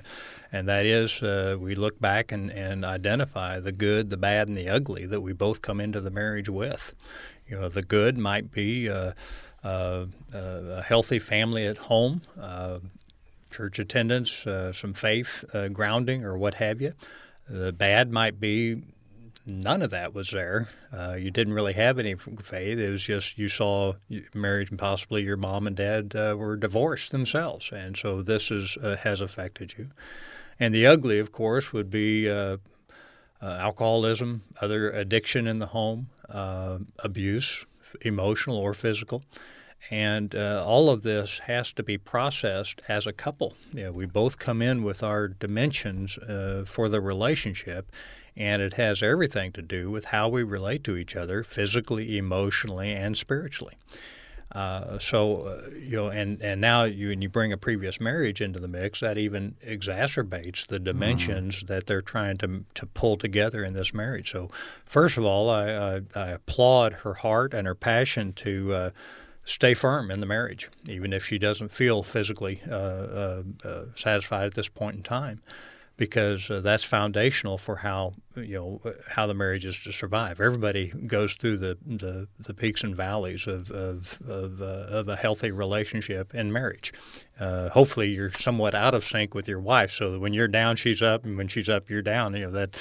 [0.52, 4.56] and that is uh, we look back and and identify the good, the bad, and
[4.56, 6.94] the ugly that we both come into the marriage with.
[7.48, 8.88] You know, the good might be
[9.62, 12.78] uh, a healthy family at home, uh,
[13.50, 16.94] church attendance, uh, some faith grounding, or what have you.
[17.48, 18.82] The bad might be
[19.44, 20.68] none of that was there.
[20.92, 22.78] Uh, you didn't really have any faith.
[22.78, 23.94] It was just you saw
[24.34, 28.76] marriage and possibly your mom and dad uh, were divorced themselves, and so this is
[28.82, 29.88] uh, has affected you.
[30.58, 32.28] And the ugly, of course, would be
[33.42, 36.08] alcoholism, other addiction in the home,
[36.98, 37.64] abuse,
[38.02, 39.22] emotional or physical.
[39.90, 43.54] And uh, all of this has to be processed as a couple.
[43.72, 47.90] You know, we both come in with our dimensions uh, for the relationship,
[48.36, 52.92] and it has everything to do with how we relate to each other physically, emotionally,
[52.92, 53.74] and spiritually.
[54.52, 58.40] Uh, so uh, you know, and and now you when you bring a previous marriage
[58.40, 61.66] into the mix, that even exacerbates the dimensions mm-hmm.
[61.66, 64.32] that they're trying to to pull together in this marriage.
[64.32, 64.50] So,
[64.84, 68.74] first of all, I, I, I applaud her heart and her passion to.
[68.74, 68.90] Uh,
[69.42, 74.44] stay firm in the marriage, even if she doesn't feel physically uh, uh, uh, satisfied
[74.44, 75.42] at this point in time
[76.00, 80.40] because uh, that's foundational for how you know how the marriage is to survive.
[80.40, 85.16] Everybody goes through the the, the peaks and valleys of of of, uh, of, a
[85.16, 86.92] healthy relationship in marriage.
[87.38, 90.76] Uh, hopefully, you're somewhat out of sync with your wife, so that when you're down,
[90.76, 92.34] she's up, and when she's up, you're down.
[92.34, 92.76] You know that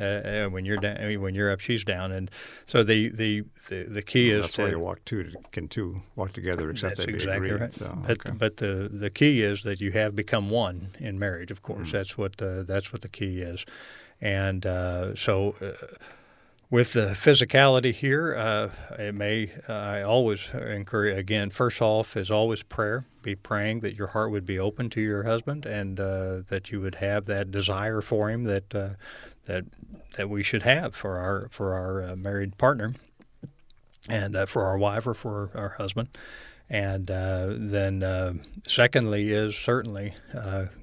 [0.00, 2.30] uh, uh, when you're down, when you're up, she's down, and
[2.64, 5.68] so the the the, the key well, is that's to, why you walk two can
[5.68, 7.60] two walk together except that's they exactly agreed.
[7.60, 7.72] right.
[7.72, 8.32] So, but okay.
[8.32, 11.50] but the the key is that you have become one in marriage.
[11.50, 11.96] Of course, mm-hmm.
[11.96, 13.64] that's what the that's what the key is,
[14.24, 15.54] and uh, so.
[15.60, 15.86] Uh,
[16.70, 21.50] with the physicality here, uh, it may uh, I always encourage again.
[21.50, 23.04] First off, is always prayer.
[23.22, 26.80] Be praying that your heart would be open to your husband, and uh, that you
[26.80, 28.88] would have that desire for him that uh,
[29.44, 29.66] that
[30.16, 32.94] that we should have for our for our married partner,
[34.08, 36.08] and for our wife or for our husband.
[36.68, 40.14] And then, secondly, is certainly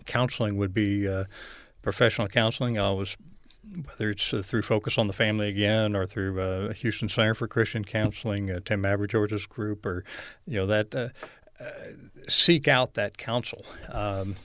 [0.05, 1.09] counseling would be
[1.81, 2.79] professional counseling.
[2.79, 3.17] I was
[3.85, 7.47] whether it's uh, through Focus on the Family again or through uh, Houston Center for
[7.47, 10.03] Christian Counseling, uh, Tim George's group, or
[10.45, 11.09] you know that uh,
[11.59, 11.69] uh,
[12.27, 13.65] seek out that counsel.
[13.89, 14.35] Um,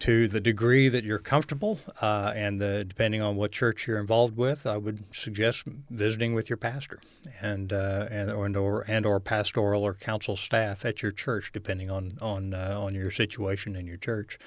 [0.00, 4.36] to the degree that you're comfortable, uh, and the, depending on what church you're involved
[4.36, 7.00] with, I would suggest visiting with your pastor
[7.40, 11.90] and and or, and or and or pastoral or council staff at your church, depending
[11.90, 14.38] on on on your situation in your church.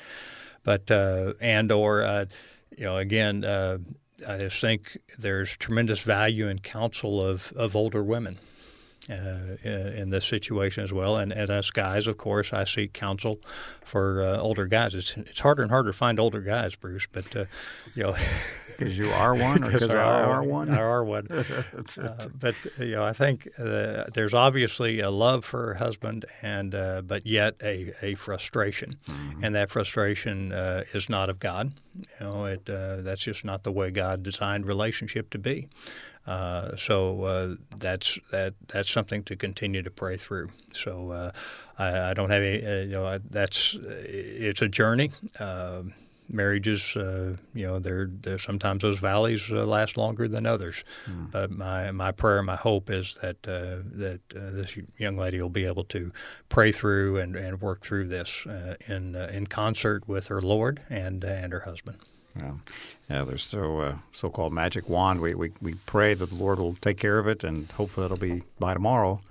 [0.63, 2.27] But and or
[2.77, 3.77] you know, again, uh,
[4.27, 8.39] I just think there's tremendous value in counsel of, of older women.
[9.11, 11.17] Uh, in this situation as well.
[11.17, 13.41] And, and as guys, of course, I seek counsel
[13.83, 14.95] for uh, older guys.
[14.95, 17.07] It's it's harder and harder to find older guys, Bruce.
[17.11, 17.45] But uh,
[17.93, 18.15] you know,
[18.77, 21.27] because you are one, or because I are one, I are one.
[21.97, 26.73] Uh, but you know, I think uh, there's obviously a love for her husband, and
[26.73, 29.43] uh, but yet a a frustration, mm-hmm.
[29.43, 30.51] and that frustration
[30.93, 31.73] is not of God.
[31.95, 35.67] You know, it that's just not the way God designed relationship to be.
[36.27, 40.49] Uh, so uh, that's that that's something to continue to pray through.
[40.71, 41.31] So uh,
[41.79, 45.11] I, I, don't have any, uh, you know, that's it's a journey.
[45.39, 45.93] Um,
[46.29, 48.07] marriages, uh, you know, there
[48.37, 50.83] sometimes those valleys last longer than others.
[51.09, 51.31] Mm.
[51.31, 55.85] But my my prayer, my hope is that that this young lady will be able
[55.85, 56.11] to
[56.49, 58.45] pray through and, and work through this
[58.87, 61.97] in in concert with her Lord and and her husband.
[62.37, 62.53] Yeah,
[63.09, 63.23] yeah.
[63.23, 65.19] There's so uh, so-called magic wand.
[65.19, 68.17] We, we we pray that the Lord will take care of it, and hopefully it'll
[68.17, 69.21] be by tomorrow.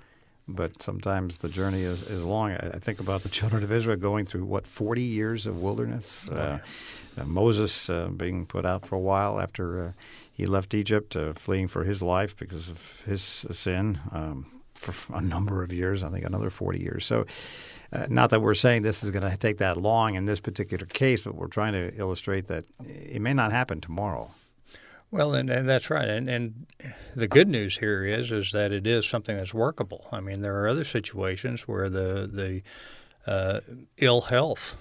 [0.47, 2.51] But sometimes the journey is, is long.
[2.51, 6.27] I, I think about the children of Israel going through what 40 years of wilderness.
[6.31, 6.59] Oh, uh,
[7.17, 9.91] uh, Moses uh, being put out for a while after uh,
[10.31, 13.99] he left Egypt, uh, fleeing for his life because of his sin.
[14.11, 17.05] Um, for a number of years, I think another 40 years.
[17.05, 17.25] So
[17.93, 20.85] uh, not that we're saying this is going to take that long in this particular
[20.85, 24.31] case, but we're trying to illustrate that it may not happen tomorrow.
[25.11, 26.07] Well, and, and that's right.
[26.07, 26.67] And, and
[27.15, 30.07] the good news here is is that it is something that's workable.
[30.11, 32.61] I mean, there are other situations where the the
[33.29, 33.59] uh,
[33.97, 34.77] ill health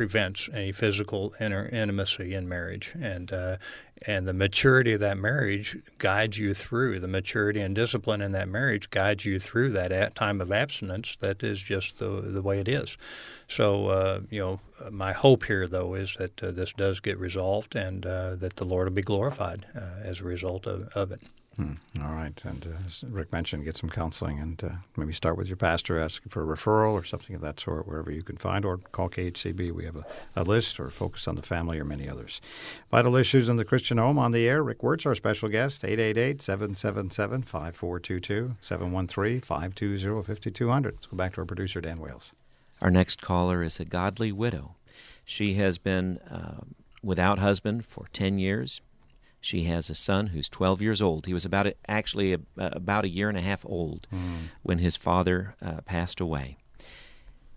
[0.00, 3.58] prevents any physical inter- intimacy in marriage, and uh,
[4.06, 8.48] and the maturity of that marriage guides you through the maturity and discipline in that
[8.48, 11.16] marriage guides you through that time of abstinence.
[11.16, 12.96] That is just the the way it is.
[13.46, 17.76] So uh, you know, my hope here though is that uh, this does get resolved,
[17.76, 21.20] and uh, that the Lord will be glorified uh, as a result of, of it.
[21.60, 22.02] Hmm.
[22.02, 22.40] All right.
[22.42, 26.00] And uh, as Rick mentioned, get some counseling and uh, maybe start with your pastor,
[26.00, 29.10] ask for a referral or something of that sort, wherever you can find, or call
[29.10, 29.70] KHCB.
[29.70, 32.40] We have a, a list, or focus on the family, or many others.
[32.90, 34.62] Vital Issues in the Christian Home on the air.
[34.62, 40.94] Rick Wertz, our special guest, 888 777 5422 713 520 5200.
[40.94, 42.32] Let's go back to our producer, Dan Wales.
[42.80, 44.76] Our next caller is a godly widow.
[45.26, 46.62] She has been uh,
[47.02, 48.80] without husband for 10 years.
[49.40, 51.26] She has a son who's 12 years old.
[51.26, 54.48] He was about a, actually a, about a year and a half old mm.
[54.62, 56.58] when his father uh, passed away.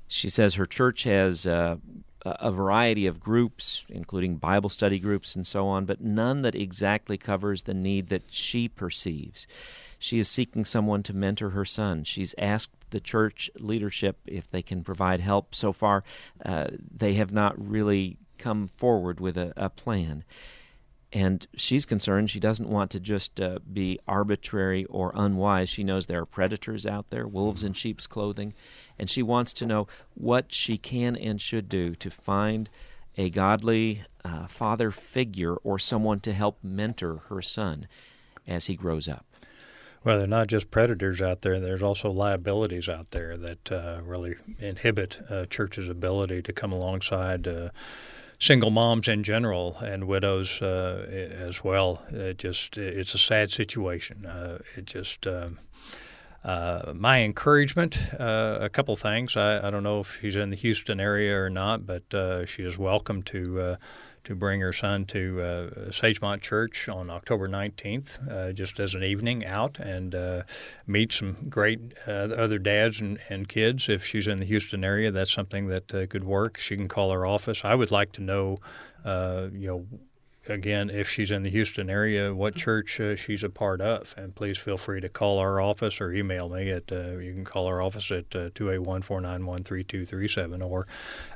[0.07, 1.77] She says her church has uh,
[2.25, 7.17] a variety of groups, including Bible study groups and so on, but none that exactly
[7.17, 9.45] covers the need that she perceives.
[9.99, 12.03] She is seeking someone to mentor her son.
[12.03, 15.53] She's asked the church leadership if they can provide help.
[15.55, 16.03] So far,
[16.45, 20.23] uh, they have not really come forward with a, a plan.
[21.13, 25.69] And she's concerned she doesn't want to just uh, be arbitrary or unwise.
[25.69, 28.55] She knows there are predators out there, wolves in sheep's clothing,
[28.97, 32.67] and she wants to know what she can and should do to find
[33.15, 37.87] a godly uh, father figure or someone to help mentor her son
[38.47, 39.23] as he grows up.
[40.03, 41.59] Well, they're not just predators out there.
[41.59, 47.47] There's also liabilities out there that uh, really inhibit uh, church's ability to come alongside
[47.47, 47.69] uh,
[48.43, 52.03] single moms in general and widows uh, as well.
[52.11, 54.25] It just it's a sad situation.
[54.25, 55.25] Uh, it just.
[55.25, 55.59] Um,
[56.43, 59.37] uh, my encouragement, uh, a couple things.
[59.37, 62.63] I, I, don't know if she's in the Houston area or not, but uh, she
[62.63, 63.75] is welcome to uh,
[64.23, 69.03] to bring her son to uh, Sagemont Church on October 19th, uh, just as an
[69.03, 70.43] evening out and uh,
[70.87, 73.89] meet some great uh, other dads and, and, kids.
[73.89, 76.59] If she's in the Houston area, that's something that uh, could work.
[76.59, 77.61] She can call our office.
[77.63, 78.59] I would like to know,
[79.03, 79.85] uh, you know,
[80.47, 84.13] again, if she's in the Houston area, what church uh, she's a part of.
[84.17, 87.45] And please feel free to call our office or email me at, uh, you can
[87.45, 90.87] call our office at uh, 281 491 3237 or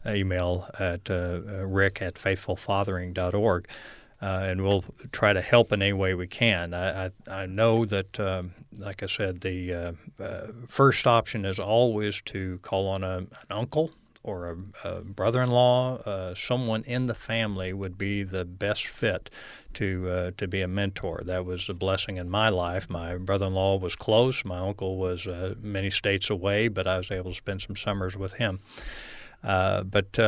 [0.06, 3.68] email at uh, uh, rick at faithfulfathering.org.
[4.20, 6.74] Uh, and we'll try to help in any way we can.
[6.74, 9.96] I, I, I know that, um, like I said, the
[10.68, 13.92] first option is always to call on a, an uncle
[14.28, 14.50] or
[14.84, 19.30] a, a brother-in-law, uh, someone in the family would be the best fit
[19.74, 21.22] to uh, to be a mentor.
[21.26, 22.90] That was a blessing in my life.
[22.90, 24.44] My brother-in-law was close.
[24.44, 28.18] My uncle was uh, many states away, but I was able to spend some summers
[28.18, 28.60] with him.
[29.44, 30.20] Uh, but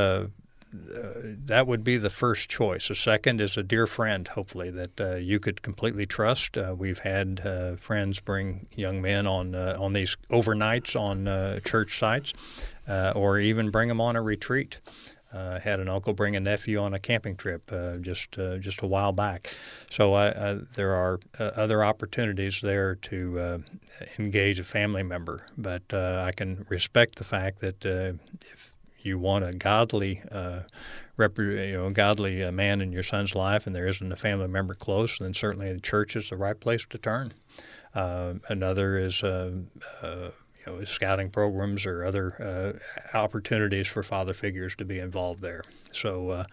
[0.73, 1.09] uh,
[1.45, 2.89] that would be the first choice.
[2.89, 6.57] A second is a dear friend, hopefully, that uh, you could completely trust.
[6.57, 12.33] Uh, we've had uh, friends bring young men on on these overnights on church sites
[12.89, 14.79] uh, or even bring them on a retreat.
[15.31, 18.81] Uh, had an uncle bring a nephew on a camping trip uh, just uh, just
[18.81, 19.53] a while back.
[19.91, 20.11] So
[20.73, 23.57] there are uh, other opportunities there to uh,
[24.17, 29.45] engage a family member, but uh, I can respect the fact that if you want
[29.45, 30.21] a godly,
[31.17, 34.73] rep- you know, godly man in your son's life, and there isn't a family member
[34.73, 37.33] close, then certainly the church is the right place to turn.
[37.93, 39.23] another is
[40.65, 42.79] you know, scouting programs or other
[43.13, 45.63] uh, opportunities for father figures to be involved there.
[45.93, 46.43] So, uh,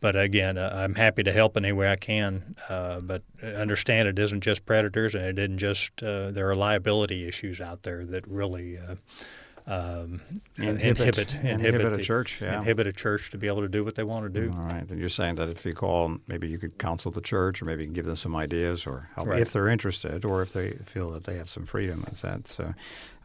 [0.00, 2.56] but again, uh, I'm happy to help any way I can.
[2.68, 7.26] Uh, but understand it isn't just predators, and it isn't just uh, there are liability
[7.26, 8.78] issues out there that really.
[9.70, 10.20] Uh, um,
[10.56, 12.58] inhibit, inhibit, inhibit, a church, yeah.
[12.58, 14.52] inhibit a church to be able to do what they want to do.
[14.56, 14.88] All right.
[14.88, 17.86] And you're saying that if you call, maybe you could counsel the church, or maybe
[17.86, 19.40] give them some ideas, or help right.
[19.40, 22.04] if they're interested, or if they feel that they have some freedom.
[22.12, 22.74] Is that so?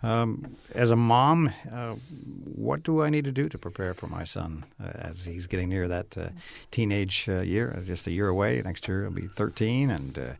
[0.03, 1.95] Um, as a mom, uh,
[2.43, 5.69] what do I need to do to prepare for my son uh, as he's getting
[5.69, 6.29] near that uh,
[6.69, 7.81] teenage uh, year?
[7.85, 8.61] Just a year away.
[8.61, 10.37] Next year he'll be 13, and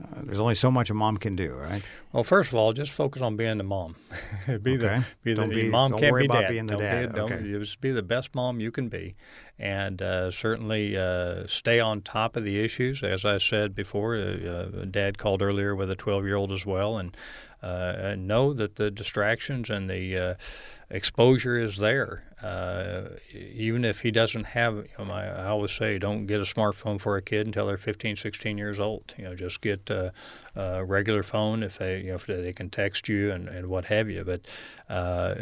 [0.00, 1.82] uh, uh, there's only so much a mom can do, right?
[2.12, 3.96] Well, first of all, just focus on being the mom.
[4.46, 4.76] be okay.
[4.76, 6.50] the be don't the be, mom don't can't worry be about dad.
[6.50, 7.14] being the don't dad.
[7.14, 7.42] Be, okay.
[7.64, 9.14] Just be the best mom you can be,
[9.58, 13.02] and uh, certainly uh, stay on top of the issues.
[13.02, 16.98] As I said before, uh, Dad called earlier with a 12 year old as well,
[16.98, 17.16] and
[17.62, 20.34] uh, know that the distractions and the uh,
[20.90, 22.22] exposure is there.
[22.42, 26.44] Uh, even if he doesn't have, you know, my, I always say, don't get a
[26.44, 29.14] smartphone for a kid until they're 15, 16 years old.
[29.16, 30.10] You know, just get uh,
[30.54, 33.86] a regular phone if they, you know, if they can text you and, and what
[33.86, 34.22] have you.
[34.22, 34.42] But
[34.88, 35.34] uh,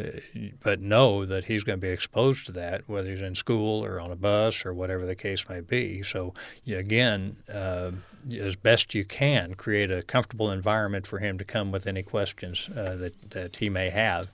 [0.62, 4.00] but know that he's going to be exposed to that, whether he's in school or
[4.00, 6.02] on a bus or whatever the case may be.
[6.02, 6.32] So
[6.66, 7.90] again, uh,
[8.38, 12.68] as best you can, create a comfortable environment for him to come with any questions
[12.70, 14.28] uh, that that he may have.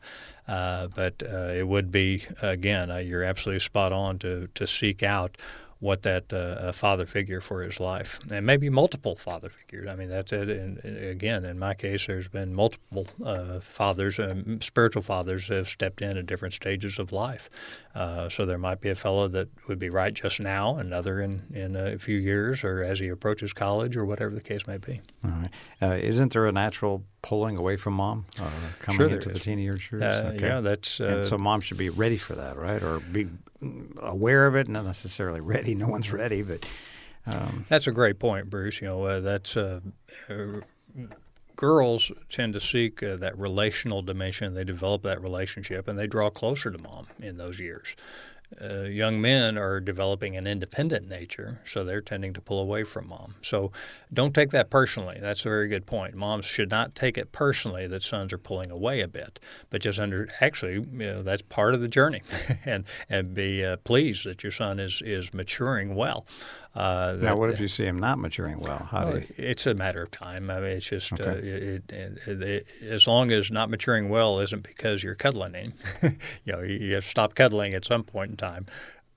[0.50, 5.00] Uh, but uh, it would be again, uh, you're absolutely spot on to to seek
[5.02, 5.36] out
[5.78, 9.88] what that uh, father figure for his life, and maybe multiple father figures.
[9.88, 10.50] I mean, that's it.
[10.50, 15.70] And, and again, in my case, there's been multiple uh, fathers, um, spiritual fathers, have
[15.70, 17.48] stepped in at different stages of life.
[17.94, 21.76] So there might be a fellow that would be right just now, another in in
[21.76, 25.00] a few years, or as he approaches college, or whatever the case may be.
[25.24, 25.30] All
[25.80, 26.04] right.
[26.04, 28.50] Isn't there a natural pulling away from mom uh,
[28.80, 30.02] coming sure into the teenage years?
[30.02, 30.46] Uh, okay.
[30.46, 32.82] Yeah, that's and so mom should be ready for that, right?
[32.82, 33.28] Or be
[34.00, 35.74] aware of it, not necessarily ready.
[35.74, 36.64] No one's ready, but
[37.26, 38.80] um, that's a great point, Bruce.
[38.80, 39.80] You know, uh, that's uh,
[40.28, 40.60] uh,
[41.56, 44.54] girls tend to seek uh, that relational dimension.
[44.54, 47.94] They develop that relationship, and they draw closer to mom in those years.
[48.60, 53.08] Uh, young men are developing an independent nature, so they're tending to pull away from
[53.08, 53.34] mom.
[53.42, 53.70] So
[54.12, 55.18] don't take that personally.
[55.20, 56.14] That's a very good point.
[56.14, 59.38] Moms should not take it personally that sons are pulling away a bit,
[59.70, 62.22] but just under actually, you know, that's part of the journey,
[62.64, 66.26] and and be uh, pleased that your son is is maturing well.
[66.74, 68.88] Uh, now, what if you see him not maturing well?
[68.90, 69.34] How well, do you...
[69.36, 70.50] It's a matter of time.
[70.50, 71.24] I mean, it's just okay.
[71.24, 75.72] uh, it, it, it, as long as not maturing well isn't because you're cuddling him.
[76.44, 78.66] you know, you have to stop cuddling at some point in time.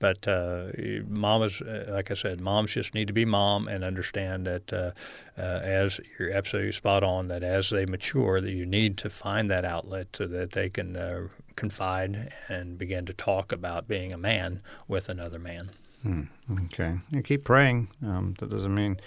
[0.00, 0.66] But uh,
[1.08, 4.90] mamas, like I said, moms just need to be mom and understand that uh,
[5.38, 9.50] uh, as you're absolutely spot on, that as they mature, that you need to find
[9.50, 14.18] that outlet so that they can uh, confide and begin to talk about being a
[14.18, 15.70] man with another man.
[16.04, 16.22] Hmm.
[16.66, 16.98] Okay.
[17.12, 17.88] And keep praying.
[18.04, 19.00] Um, that doesn't mean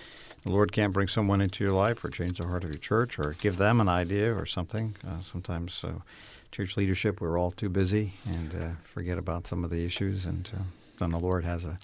[0.44, 3.20] the Lord can't bring someone into your life or change the heart of your church
[3.20, 4.96] or give them an idea or something.
[5.08, 6.00] Uh, sometimes uh,
[6.52, 10.26] church leadership, we're all too busy and uh, forget about some of the issues.
[10.26, 10.64] And uh,
[10.98, 11.78] then the Lord has a,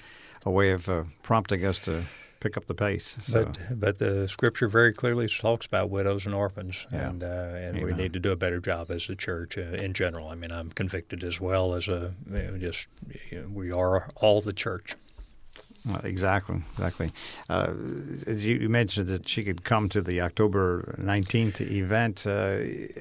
[0.45, 2.03] a way of uh, prompting us to
[2.43, 3.18] pick up the pace.
[3.22, 3.45] So.
[3.45, 7.09] But but the Scripture very clearly talks about widows and orphans, yeah.
[7.09, 9.93] and uh, and we need to do a better job as a church uh, in
[9.93, 10.28] general.
[10.28, 12.88] I mean, I'm convicted as well as a you know, just
[13.32, 14.95] you know, we are all the church.
[16.04, 17.12] Exactly, exactly.
[17.50, 17.74] Uh,
[18.26, 22.26] as you, you, mentioned that she could come to the October nineteenth event.
[22.26, 22.60] Uh,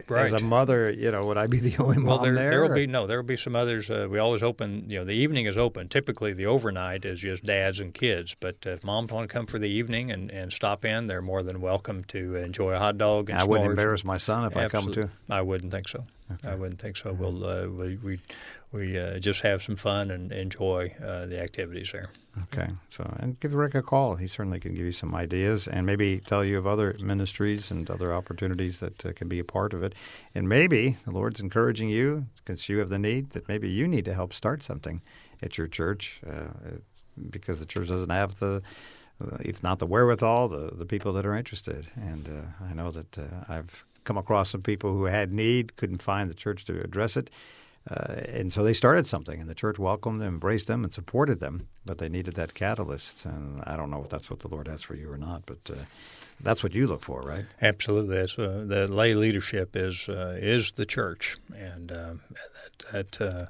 [0.08, 0.26] right.
[0.26, 2.34] As a mother, you know, would I be the only mom well, there?
[2.34, 3.06] there will be no.
[3.06, 3.88] There will be some others.
[3.88, 4.86] Uh, we always open.
[4.88, 5.88] You know, the evening is open.
[5.88, 8.34] Typically, the overnight is just dads and kids.
[8.38, 11.44] But if moms want to come for the evening and, and stop in, they're more
[11.44, 13.30] than welcome to enjoy a hot dog.
[13.30, 13.48] And I s'mores.
[13.48, 15.02] wouldn't embarrass my son if Absolutely.
[15.02, 15.14] I come too.
[15.30, 16.04] I wouldn't think so.
[16.34, 16.50] Okay.
[16.50, 17.12] I wouldn't think so.
[17.12, 18.20] We'll uh, we we,
[18.72, 22.10] we uh, just have some fun and enjoy uh, the activities there.
[22.44, 24.16] Okay, so and give Rick a call.
[24.16, 27.90] He certainly can give you some ideas and maybe tell you of other ministries and
[27.90, 29.94] other opportunities that uh, can be a part of it.
[30.34, 34.06] And maybe the Lord's encouraging you because you have the need that maybe you need
[34.06, 35.02] to help start something
[35.42, 36.76] at your church uh,
[37.30, 38.62] because the church doesn't have the
[39.40, 41.86] if not the wherewithal, the, the people that are interested.
[41.96, 46.02] And uh, I know that uh, I've come across some people who had need, couldn't
[46.02, 47.30] find the church to address it.
[47.90, 51.40] uh, and so they started something, and the church welcomed them, embraced them, and supported
[51.40, 51.66] them.
[51.84, 54.82] But they needed that catalyst, and I don't know if that's what the Lord has
[54.82, 55.84] for you or not, but uh,
[56.40, 57.44] that's what you look for, right?
[57.60, 58.16] Absolutely.
[58.16, 62.14] That's, uh, the lay leadership is uh, is the church, and uh,
[62.92, 63.18] that.
[63.18, 63.46] that uh,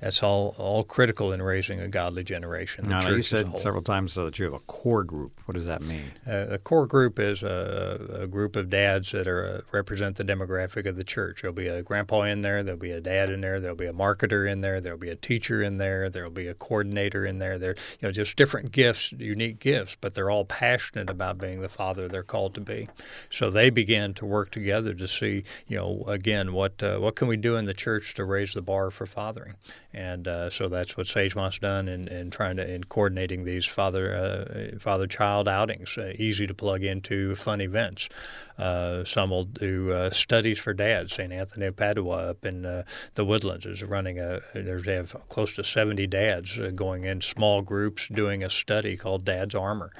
[0.00, 2.84] that's all all critical in raising a godly generation.
[2.84, 5.38] The now, you said several times that you have a core group.
[5.44, 6.12] What does that mean?
[6.26, 10.24] Uh, a core group is a, a, group of dads that are uh, represent the
[10.24, 11.42] demographic of the church.
[11.42, 12.62] There'll be a grandpa in there.
[12.62, 13.60] There'll be a dad in there.
[13.60, 14.80] There'll be a marketer in there.
[14.80, 16.08] There'll be a teacher in there.
[16.08, 17.58] There'll be a coordinator in there.
[17.58, 21.68] They're you know just different gifts, unique gifts, but they're all passionate about being the
[21.68, 22.88] father they're called to be.
[23.28, 27.28] So they begin to work together to see you know again what uh, what can
[27.28, 29.54] we do in the church to raise the bar for fathering
[29.92, 34.14] and uh, so that's what Sagemont's done in, in trying to in coordinating these father
[34.14, 38.08] uh, father child outings, uh, easy to plug into fun events.
[38.56, 41.14] Uh, some will do uh, studies for dads.
[41.14, 41.32] St.
[41.32, 42.84] Anthony of Padua up in uh,
[43.14, 44.40] the Woodlands is running a.
[44.54, 49.24] There's they have close to 70 dads going in small groups doing a study called
[49.24, 49.90] Dad's Armor.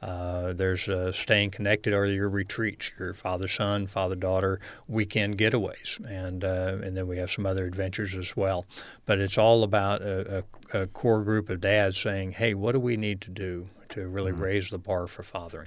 [0.00, 6.96] there's staying connected or your retreats, your father son, father daughter weekend getaways, and and
[6.96, 8.64] then we have some other adventures as well.
[9.06, 12.80] But it's all about a, a, a core group of dads saying, "Hey, what do
[12.80, 14.42] we need to do to really mm-hmm.
[14.42, 15.66] raise the bar for fathering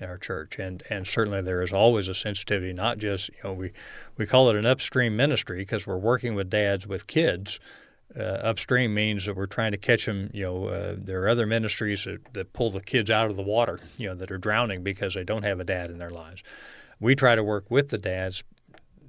[0.00, 2.72] in our church?" And and certainly there is always a sensitivity.
[2.72, 3.72] Not just you know we
[4.16, 7.60] we call it an upstream ministry because we're working with dads with kids.
[8.18, 10.30] Uh, upstream means that we're trying to catch them.
[10.32, 13.42] You know, uh, there are other ministries that, that pull the kids out of the
[13.44, 13.78] water.
[13.96, 16.42] You know, that are drowning because they don't have a dad in their lives.
[16.98, 18.42] We try to work with the dads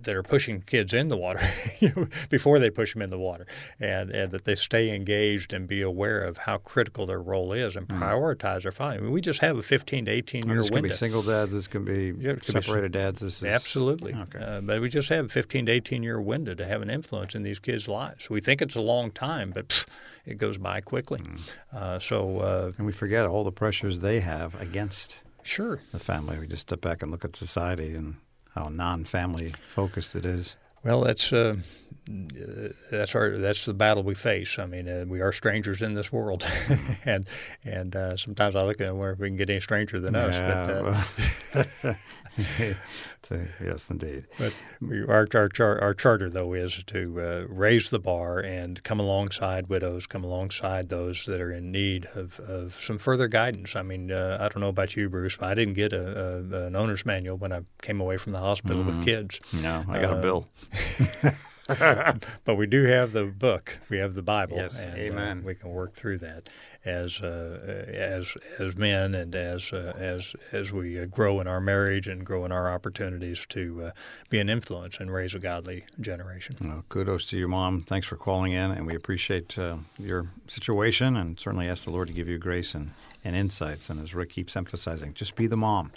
[0.04, 1.42] that are pushing kids in the water
[2.30, 3.46] before they push them in the water,
[3.80, 7.76] and, and that they stay engaged and be aware of how critical their role is
[7.76, 8.00] and mm.
[8.00, 8.98] prioritize their family.
[8.98, 10.90] I mean, we just have a 15 to 18 year this window.
[10.90, 11.52] This can be single dads.
[11.52, 13.20] This can be yeah, separated be, dads.
[13.20, 14.14] This is, absolutely.
[14.14, 14.40] Okay.
[14.40, 17.36] Uh, but we just have a 15 to 18 year window to have an influence
[17.36, 18.30] in these kids' lives.
[18.30, 19.86] We think it's a long time, but pff,
[20.26, 21.20] it goes by quickly.
[21.20, 21.40] Mm.
[21.74, 25.22] Uh, so uh, and we forget all the pressures they have against.
[25.44, 25.82] Sure.
[25.92, 26.38] The family.
[26.40, 28.18] We just step back and look at society and
[28.56, 30.56] how non-family focused it is.
[30.84, 31.58] Well, that's uh,
[32.92, 34.58] that's our that's the battle we face.
[34.58, 36.46] I mean, uh, we are strangers in this world,
[37.06, 37.28] and
[37.64, 40.96] and uh, sometimes I look at where we can get any stranger than yeah,
[41.54, 41.62] us.
[41.84, 41.98] But,
[43.30, 44.26] uh, yes, indeed.
[44.40, 49.00] But we, our, our, our charter, though, is to uh, raise the bar and come
[49.00, 53.76] alongside widows, come alongside those that are in need of, of some further guidance.
[53.76, 56.66] I mean, uh, I don't know about you, Bruce, but I didn't get a, a,
[56.68, 58.88] an owner's manual when I came away from the hospital mm.
[58.88, 59.40] with kids.
[59.54, 60.50] No, I got a uh, bill.
[62.46, 63.80] but we do have the book.
[63.90, 64.58] We have the Bible.
[64.58, 65.40] Yes, and, uh, amen.
[65.40, 66.50] Uh, we can work through that
[66.84, 71.62] as uh, as as men and as uh, as as we uh, grow in our
[71.62, 73.92] marriage and grow in our opportunities to uh,
[74.30, 76.56] be an influence and raise a godly generation.
[76.60, 77.84] Well, kudos to your mom.
[77.84, 79.58] Thanks for calling in, and we appreciate
[79.98, 82.92] your situation, and certainly ask the Lord to give you grace and
[83.24, 83.90] and insights.
[83.90, 85.92] And as Rick keeps emphasizing, just be the mom.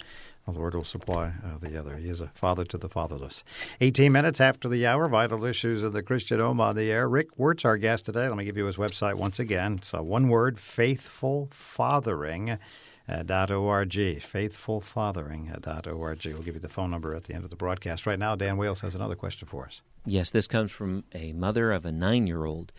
[0.45, 1.97] The Lord will supply uh, the other.
[1.97, 3.43] He is a father to the fatherless.
[3.81, 7.09] 18 minutes after the hour, vital issues of the Christian home on the air.
[7.09, 8.27] Rick Wertz, our guest today.
[8.27, 9.77] Let me give you his website once again.
[9.77, 12.59] It's one word, faithfulfathering.
[13.07, 13.23] Uh,
[13.53, 16.25] .org, faithfulfathering.org.
[16.25, 18.07] We'll give you the phone number at the end of the broadcast.
[18.07, 19.83] Right now, Dan Wales has another question for us.
[20.07, 22.71] Yes, this comes from a mother of a nine year old.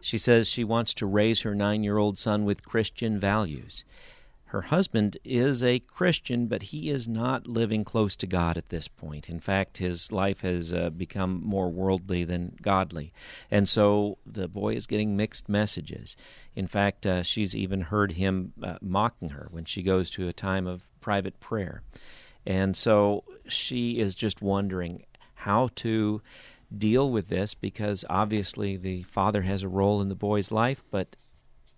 [0.00, 3.84] She says she wants to raise her nine year old son with Christian values.
[4.52, 8.86] Her husband is a Christian, but he is not living close to God at this
[8.86, 9.30] point.
[9.30, 13.14] In fact, his life has uh, become more worldly than godly.
[13.50, 16.18] And so the boy is getting mixed messages.
[16.54, 20.34] In fact, uh, she's even heard him uh, mocking her when she goes to a
[20.34, 21.80] time of private prayer.
[22.44, 26.20] And so she is just wondering how to
[26.76, 31.16] deal with this because obviously the father has a role in the boy's life, but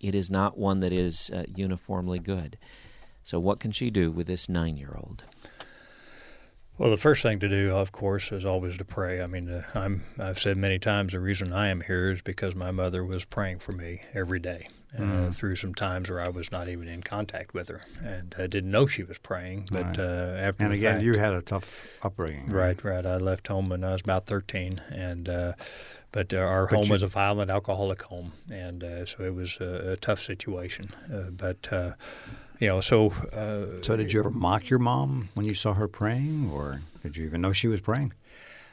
[0.01, 2.57] it is not one that is uh, uniformly good.
[3.23, 5.25] So, what can she do with this nine year old?
[6.77, 9.23] Well, the first thing to do, of course, is always to pray.
[9.23, 12.57] I mean, uh, I'm, I've said many times the reason I am here is because
[12.57, 15.35] my mother was praying for me every day uh, mm.
[15.35, 18.73] through some times where I was not even in contact with her, and I didn't
[18.73, 19.69] know she was praying.
[19.71, 19.99] But right.
[19.99, 22.83] uh, after and again, fact, you had a tough upbringing, right?
[22.85, 23.05] Right.
[23.05, 23.07] right.
[23.07, 25.53] I left home when I was about thirteen, and uh,
[26.13, 29.35] but uh, our but home you, was a violent alcoholic home, and uh, so it
[29.35, 30.91] was a, a tough situation.
[31.13, 31.93] Uh, but uh,
[32.65, 35.87] you know, so uh, so did you ever mock your mom when you saw her
[35.87, 38.15] praying, or did you even know she was praying?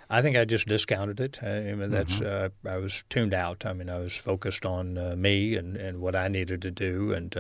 [0.10, 1.44] I think I just discounted it.
[1.44, 2.68] I mean, that's mm-hmm.
[2.68, 3.66] I was tuned out.
[3.66, 7.36] I mean, I was focused on me and, and what I needed to do, and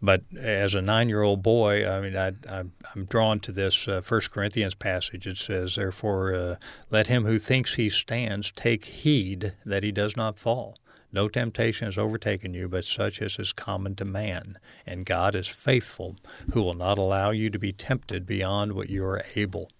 [0.00, 4.74] But as a nine-year-old boy, I mean, I, am drawn to this uh, First Corinthians
[4.74, 5.26] passage.
[5.26, 6.56] It says, "Therefore, uh,
[6.90, 10.78] let him who thinks he stands take heed that he does not fall."
[11.12, 14.58] No temptation has overtaken you, but such as is common to man.
[14.86, 16.16] And God is faithful,
[16.52, 19.70] who will not allow you to be tempted beyond what you are able.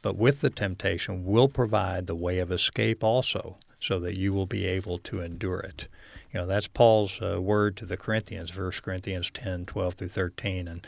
[0.00, 4.46] But with the temptation will provide the way of escape also, so that you will
[4.46, 5.88] be able to endure it.
[6.32, 10.68] You know, that's Paul's uh, word to the Corinthians, 1 Corinthians 10, 12 through 13.
[10.68, 10.86] And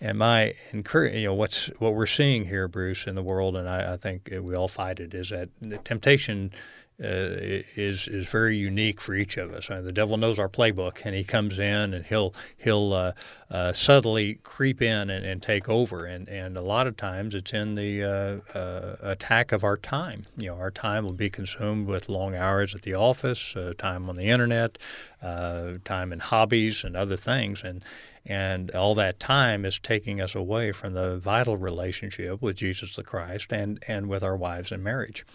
[0.00, 3.68] and my encourage, you know, what's what we're seeing here, Bruce, in the world, and
[3.68, 6.52] I, I think we all fight it, is that the temptation
[6.98, 9.68] is is very unique for each of us.
[9.68, 13.12] Uh, the devil knows our playbook, and he comes in and he'll he'll uh,
[13.50, 16.06] uh, subtly creep in and, and, take over.
[16.06, 20.26] And, and a lot of times it's in the uh, uh, attack of our time.
[20.36, 24.16] You know, our time will be consumed with long hours at the office, time on
[24.16, 24.78] the internet,
[25.20, 27.84] time in hobbies and other things, and
[28.26, 33.02] and all that time is taking us away from the vital relationship with Jesus the
[33.02, 35.26] Christ and and with our wives in marriage.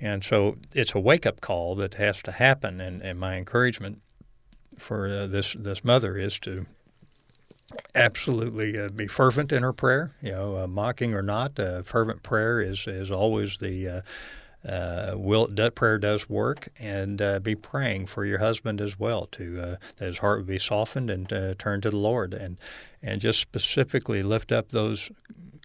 [0.00, 2.80] And so it's a wake up call that has to happen.
[2.80, 4.00] And, and my encouragement
[4.78, 6.66] for uh, this this mother is to
[7.94, 10.14] absolutely uh, be fervent in her prayer.
[10.22, 14.02] You know, uh, mocking or not, uh, fervent prayer is is always the
[14.66, 19.26] uh, will that prayer does work, and uh, be praying for your husband as well
[19.32, 22.58] to uh, that his heart would be softened and uh, turn to the Lord, and
[23.02, 25.10] and just specifically lift up those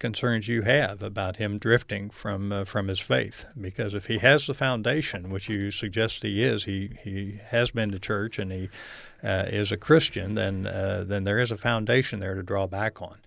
[0.01, 3.45] concerns you have about him drifting from uh, from his faith.
[3.59, 7.91] Because if he has the foundation, which you suggest he is, he he has been
[7.91, 8.69] to church and he
[9.23, 13.01] uh, is a Christian, then uh, then there is a foundation there to draw back
[13.01, 13.17] on.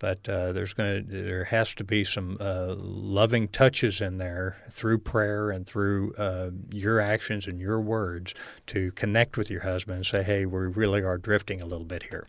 [0.00, 4.56] But uh, there's going to there has to be some uh, loving touches in there
[4.68, 8.34] through prayer and through uh, your actions and your words
[8.68, 12.04] to connect with your husband and say, "Hey, we really are drifting a little bit
[12.04, 12.26] here."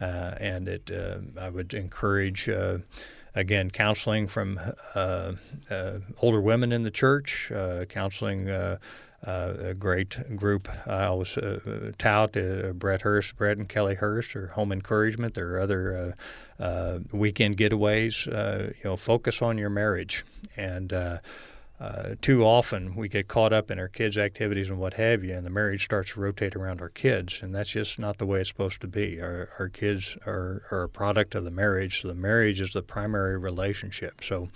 [0.00, 0.90] and it,
[1.40, 2.48] I would encourage
[3.34, 4.58] again, counseling from
[4.94, 5.32] uh,
[5.70, 8.48] uh, older women in the church, uh, counseling.
[9.24, 10.68] Uh, uh, a great group.
[10.86, 12.32] I always uh, tout
[12.74, 15.34] Brett Hurst, Brett and Kelly Hurst, or Home Encouragement.
[15.34, 16.16] There are other
[17.12, 18.26] weekend getaways.
[18.26, 20.24] you know, focus on your marriage
[20.56, 20.92] and
[21.82, 25.34] uh, too often we get caught up in our kids' activities and what have you,
[25.34, 28.40] and the marriage starts to rotate around our kids, and that's just not the way
[28.40, 29.20] it's supposed to be.
[29.20, 32.82] Our, our kids are, are a product of the marriage, so the marriage is the
[32.82, 34.22] primary relationship.
[34.22, 34.48] So,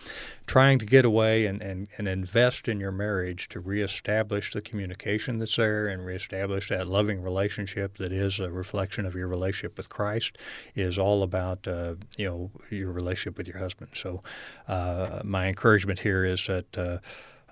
[0.46, 5.38] trying to get away and, and, and invest in your marriage to reestablish the communication
[5.38, 9.88] that's there and reestablish that loving relationship that is a reflection of your relationship with
[9.88, 10.38] Christ
[10.74, 13.90] is all about uh, you know your relationship with your husband.
[13.94, 14.22] So,
[14.68, 16.78] uh, my encouragement here is that.
[16.78, 16.98] Uh,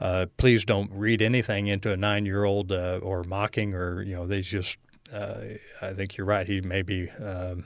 [0.01, 4.41] uh, please don't read anything into a nine-year-old uh, or mocking or you know they
[4.41, 4.77] just.
[5.13, 5.37] Uh,
[5.81, 6.49] I think you're right.
[6.49, 7.65] He may be um,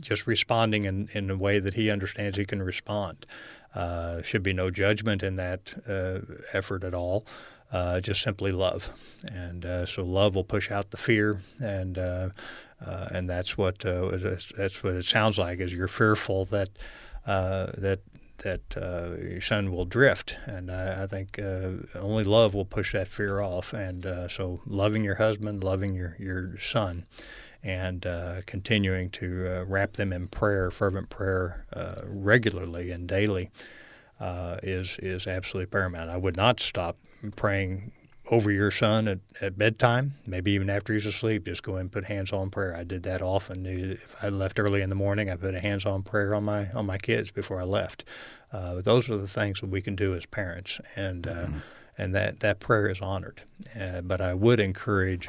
[0.00, 3.26] just responding in, in a way that he understands he can respond.
[3.74, 6.20] Uh, should be no judgment in that uh,
[6.52, 7.24] effort at all.
[7.72, 8.90] Uh, just simply love,
[9.32, 15.04] and so love will push out the fear, and and that's what that's what it
[15.04, 15.60] sounds like.
[15.60, 16.70] Is you're fearful that
[17.24, 18.00] that
[18.42, 22.92] that uh, your son will drift, and I, I think uh, only love will push
[22.92, 23.72] that fear off.
[23.72, 27.06] And uh, so, loving your husband, loving your your son,
[27.62, 33.50] and uh, continuing to uh, wrap them in prayer, fervent prayer, uh, regularly and daily,
[34.62, 36.10] is is absolutely paramount.
[36.10, 36.96] I would not stop
[37.36, 37.92] praying
[38.30, 42.04] over your son at, at bedtime, maybe even after he's asleep, just go and put
[42.04, 42.74] hands on prayer.
[42.76, 43.66] I did that often.
[43.66, 46.70] If I left early in the morning, I put a hands on prayer on my
[46.70, 48.04] on my kids before I left.
[48.52, 51.58] Uh, but those are the things that we can do as parents, and uh, mm-hmm.
[51.98, 53.42] and that that prayer is honored.
[53.78, 55.28] Uh, but I would encourage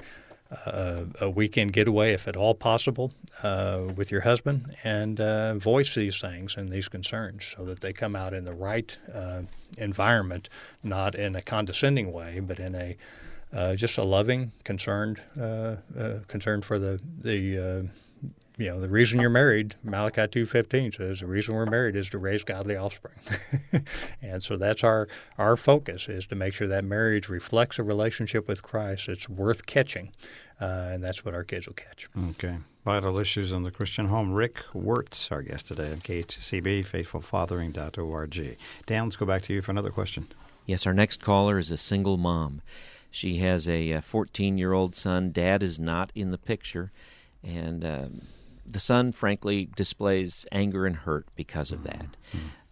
[0.65, 5.95] uh, a weekend getaway, if at all possible, uh, with your husband and uh, voice
[5.95, 9.41] these things and these concerns so that they come out in the right uh,
[9.77, 10.49] environment,
[10.83, 12.97] not in a condescending way, but in a
[13.53, 15.75] uh, just a loving, concerned, uh,
[16.27, 17.89] concern for the the
[18.61, 22.17] you know the reason you're married malachi 2.15 says the reason we're married is to
[22.17, 23.15] raise godly offspring.
[24.21, 25.07] And so that's our
[25.37, 29.65] our focus is to make sure that marriage reflects a relationship with christ it's worth
[29.65, 30.11] catching
[30.61, 32.07] uh, and that's what our kids will catch.
[32.31, 32.57] Okay.
[32.85, 34.31] Vital issues in the christian home.
[34.31, 39.71] Rick wertz our guest today on khcb faithfulfathering.org dan let's go back to you for
[39.71, 40.27] another question.
[40.67, 42.61] Yes our next caller is a single mom.
[43.09, 45.31] She has a 14 year old son.
[45.31, 46.91] Dad is not in the picture.
[47.43, 48.21] And um,
[48.71, 52.17] the son, frankly, displays anger and hurt because of that.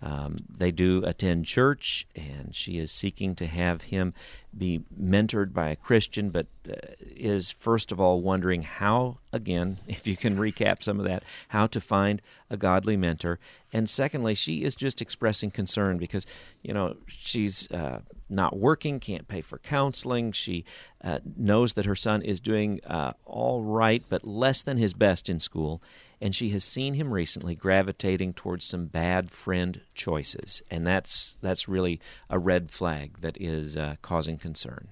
[0.02, 4.14] Um, they do attend church, and she is seeking to have him
[4.58, 10.08] be mentored by a Christian, but uh, is first of all wondering how again, if
[10.08, 13.40] you can recap some of that, how to find a godly mentor.
[13.72, 16.26] And secondly, she is just expressing concern because,
[16.64, 18.00] you know, she's uh,
[18.30, 20.32] not working, can't pay for counseling.
[20.32, 20.66] She
[21.04, 25.30] uh, knows that her son is doing uh, all right, but less than his best
[25.30, 25.82] in school.
[26.22, 30.62] And she has seen him recently gravitating towards some bad friend choices.
[30.70, 34.90] And that's, that's really a red flag that is uh, causing concern.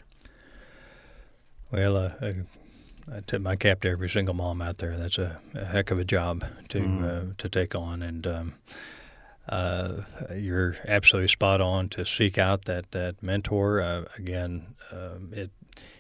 [1.69, 2.11] Well, uh,
[3.13, 4.97] I tip my cap to every single mom out there.
[4.97, 7.03] That's a, a heck of a job to mm.
[7.03, 8.53] uh, to take on, and um,
[9.47, 10.01] uh,
[10.35, 13.81] you're absolutely spot on to seek out that that mentor.
[13.81, 15.51] Uh, again, um, it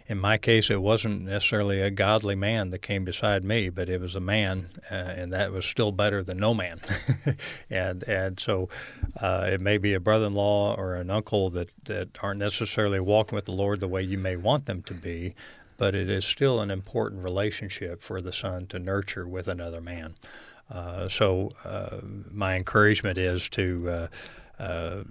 [0.09, 3.99] in my case, it wasn't necessarily a godly man that came beside me, but it
[3.99, 6.79] was a man, uh, and that was still better than no man.
[7.69, 8.69] and and so,
[9.19, 13.45] uh, it may be a brother-in-law or an uncle that that aren't necessarily walking with
[13.45, 15.35] the Lord the way you may want them to be,
[15.77, 20.15] but it is still an important relationship for the son to nurture with another man.
[20.69, 21.97] Uh, so uh,
[22.31, 24.07] my encouragement is to uh,
[24.61, 25.03] uh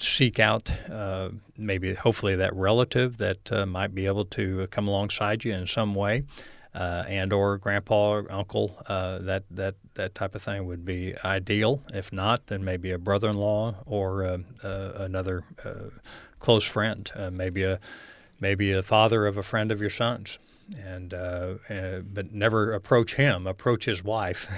[0.00, 5.44] seek out uh, maybe hopefully that relative that uh, might be able to come alongside
[5.44, 6.22] you in some way.
[6.72, 11.82] and or grandpa or uncle that that that type of thing would be ideal.
[11.92, 15.42] If not, then maybe a brother-in-law or another
[16.38, 17.80] close friend, maybe a
[18.40, 20.38] maybe a father of a friend of your son's
[20.76, 23.46] and uh, uh, but never approach him.
[23.46, 24.48] Approach his wife,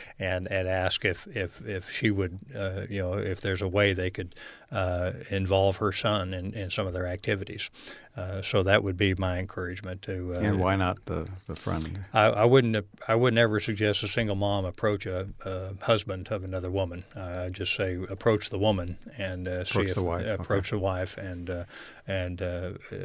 [0.18, 3.92] and and ask if if if she would uh, you know if there's a way
[3.92, 4.34] they could
[4.70, 7.70] uh, involve her son in, in some of their activities.
[8.16, 10.32] Uh, so that would be my encouragement to.
[10.34, 12.00] Uh, and why not the, the friend?
[12.14, 12.86] I, I, wouldn't.
[13.06, 17.04] I wouldn't ever suggest a single mom approach a, a husband of another woman.
[17.14, 20.26] I just say approach the woman and approach see if the wife.
[20.26, 20.76] approach okay.
[20.76, 21.66] the wife and
[22.06, 22.42] and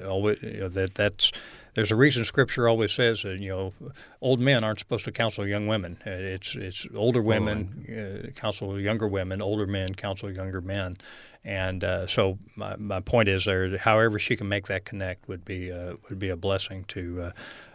[0.05, 1.31] always you know, that that's
[1.73, 3.73] there's a reason Scripture always says that you know
[4.21, 5.97] old men aren't supposed to counsel young women.
[6.05, 7.85] Uh, it's it's older women
[8.27, 10.97] uh, counsel younger women, older men counsel younger men,
[11.43, 13.77] and uh, so my, my point is there.
[13.77, 17.31] However, she can make that connect would be uh, would be a blessing to.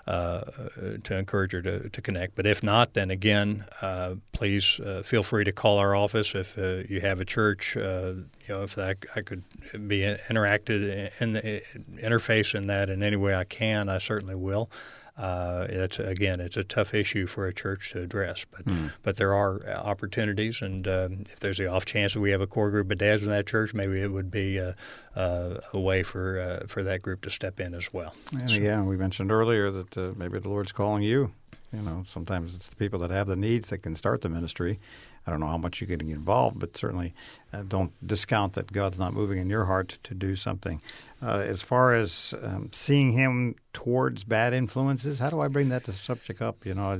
[0.07, 2.36] Uh, uh, to encourage her to, to connect.
[2.36, 6.57] But if not, then again, uh, please uh, feel free to call our office if
[6.57, 7.76] you have a church.
[7.76, 8.12] Uh
[8.46, 9.42] you know, if that, I could
[9.88, 11.62] be interacted in the
[11.96, 14.70] interface in that in any way I can, I certainly will.
[15.16, 18.92] Uh, it's again, it's a tough issue for a church to address, but mm.
[19.02, 22.46] but there are opportunities, and um, if there's the off chance that we have a
[22.46, 24.76] core group of dads in that church, maybe it would be a,
[25.14, 28.14] a, a way for uh, for that group to step in as well.
[28.32, 31.32] And so, yeah, we mentioned earlier that uh, maybe the Lord's calling you.
[31.72, 34.78] You know, sometimes it's the people that have the needs that can start the ministry.
[35.26, 37.12] I don't know how much you're getting involved, but certainly
[37.52, 40.80] uh, don't discount that God's not moving in your heart to do something.
[41.22, 45.84] Uh, as far as um, seeing him towards bad influences, how do I bring that
[45.84, 46.66] to subject up?
[46.66, 46.98] You know,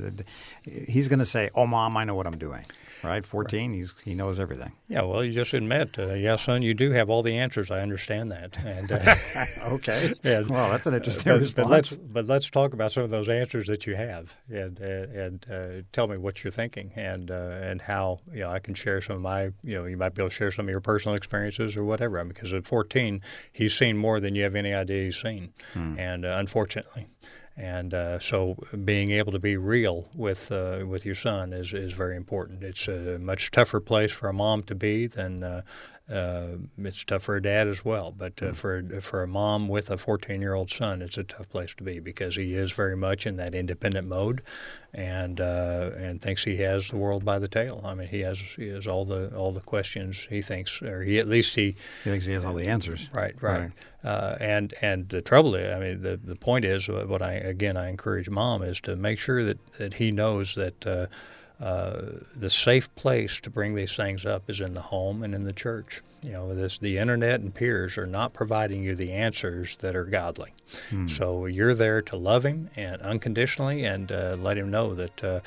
[0.63, 2.65] he's going to say, "Oh, mom, I know what I'm doing."
[3.03, 3.77] Right, fourteen, right.
[3.77, 4.71] he's he knows everything.
[4.87, 7.69] Yeah, well, you just admit, uh, yeah, son, you do have all the answers.
[7.69, 8.57] I understand that.
[8.65, 9.15] And uh,
[9.75, 11.67] okay, and, well, that's an interesting but, response.
[11.67, 15.11] But let's but let's talk about some of those answers that you have, and and,
[15.13, 18.73] and uh, tell me what you're thinking, and uh, and how you know I can
[18.73, 20.81] share some of my you know you might be able to share some of your
[20.81, 22.23] personal experiences or whatever.
[22.23, 25.97] Because at 14, he's seen more than you have any idea you've seen, hmm.
[25.97, 27.07] and uh, unfortunately.
[27.59, 28.55] And uh, so,
[28.85, 32.63] being able to be real with uh, with your son is, is very important.
[32.63, 35.63] It's a much tougher place for a mom to be than
[36.09, 38.55] uh, uh, it's tough for a dad as well, but uh, mm.
[38.55, 41.83] for for a mom with a 14 year old son, it's a tough place to
[41.83, 44.41] be because he is very much in that independent mode,
[44.93, 47.81] and uh, and thinks he has the world by the tail.
[47.83, 51.19] I mean, he has he has all the all the questions he thinks, or he
[51.19, 53.09] at least he he thinks he has all the answers.
[53.13, 53.59] Right, right.
[53.59, 53.71] right.
[54.03, 57.75] Uh, and and the trouble is, I mean, the the point is, what I again
[57.75, 61.09] I encourage mom is to make sure that that he knows that
[61.59, 62.01] uh,
[62.35, 65.53] the safe place to bring these things up is in the home and in the
[65.53, 66.01] church.
[66.21, 70.05] You know, this the internet and peers are not providing you the answers that are
[70.05, 70.53] godly.
[70.89, 71.07] Hmm.
[71.07, 75.23] So you're there to love him and unconditionally and uh, let him know that.
[75.23, 75.39] Uh,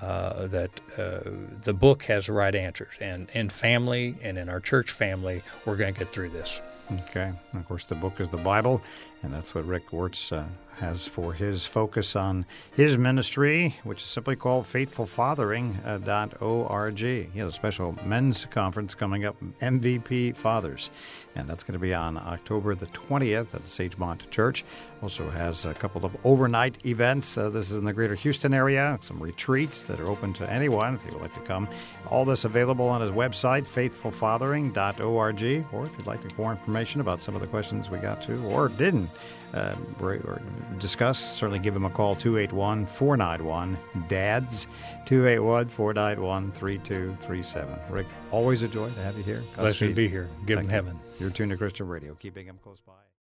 [0.00, 1.18] uh, that uh,
[1.64, 2.92] the book has the right answers.
[3.00, 6.60] And in family and in our church family, we're going to get through this.
[6.92, 7.32] Okay.
[7.52, 8.82] And of course, the book is the Bible,
[9.24, 10.44] and that's what Rick Wertz uh,
[10.80, 16.98] has for his focus on his ministry, which is simply called faithfulfathering.org.
[16.98, 20.90] He has a special men's conference coming up, MVP Fathers,
[21.36, 24.64] and that's going to be on October the 20th at the Sagemont Church.
[25.02, 27.38] Also has a couple of overnight events.
[27.38, 30.96] Uh, this is in the greater Houston area, some retreats that are open to anyone
[30.96, 31.68] if you would like to come.
[32.08, 37.34] All this available on his website, faithfulfathering.org, or if you'd like more information about some
[37.34, 39.08] of the questions we got to or didn't
[39.54, 40.40] uh, or,
[40.78, 43.78] discuss, certainly give him a call 281 491
[44.08, 44.66] DADS
[45.06, 47.78] 281 491 3237.
[47.90, 49.42] Rick, always a joy to have you here.
[49.56, 50.28] Blessed to be here.
[50.46, 50.98] Give him heaven.
[51.18, 52.92] You're tuned to Christian Radio, keeping him close by.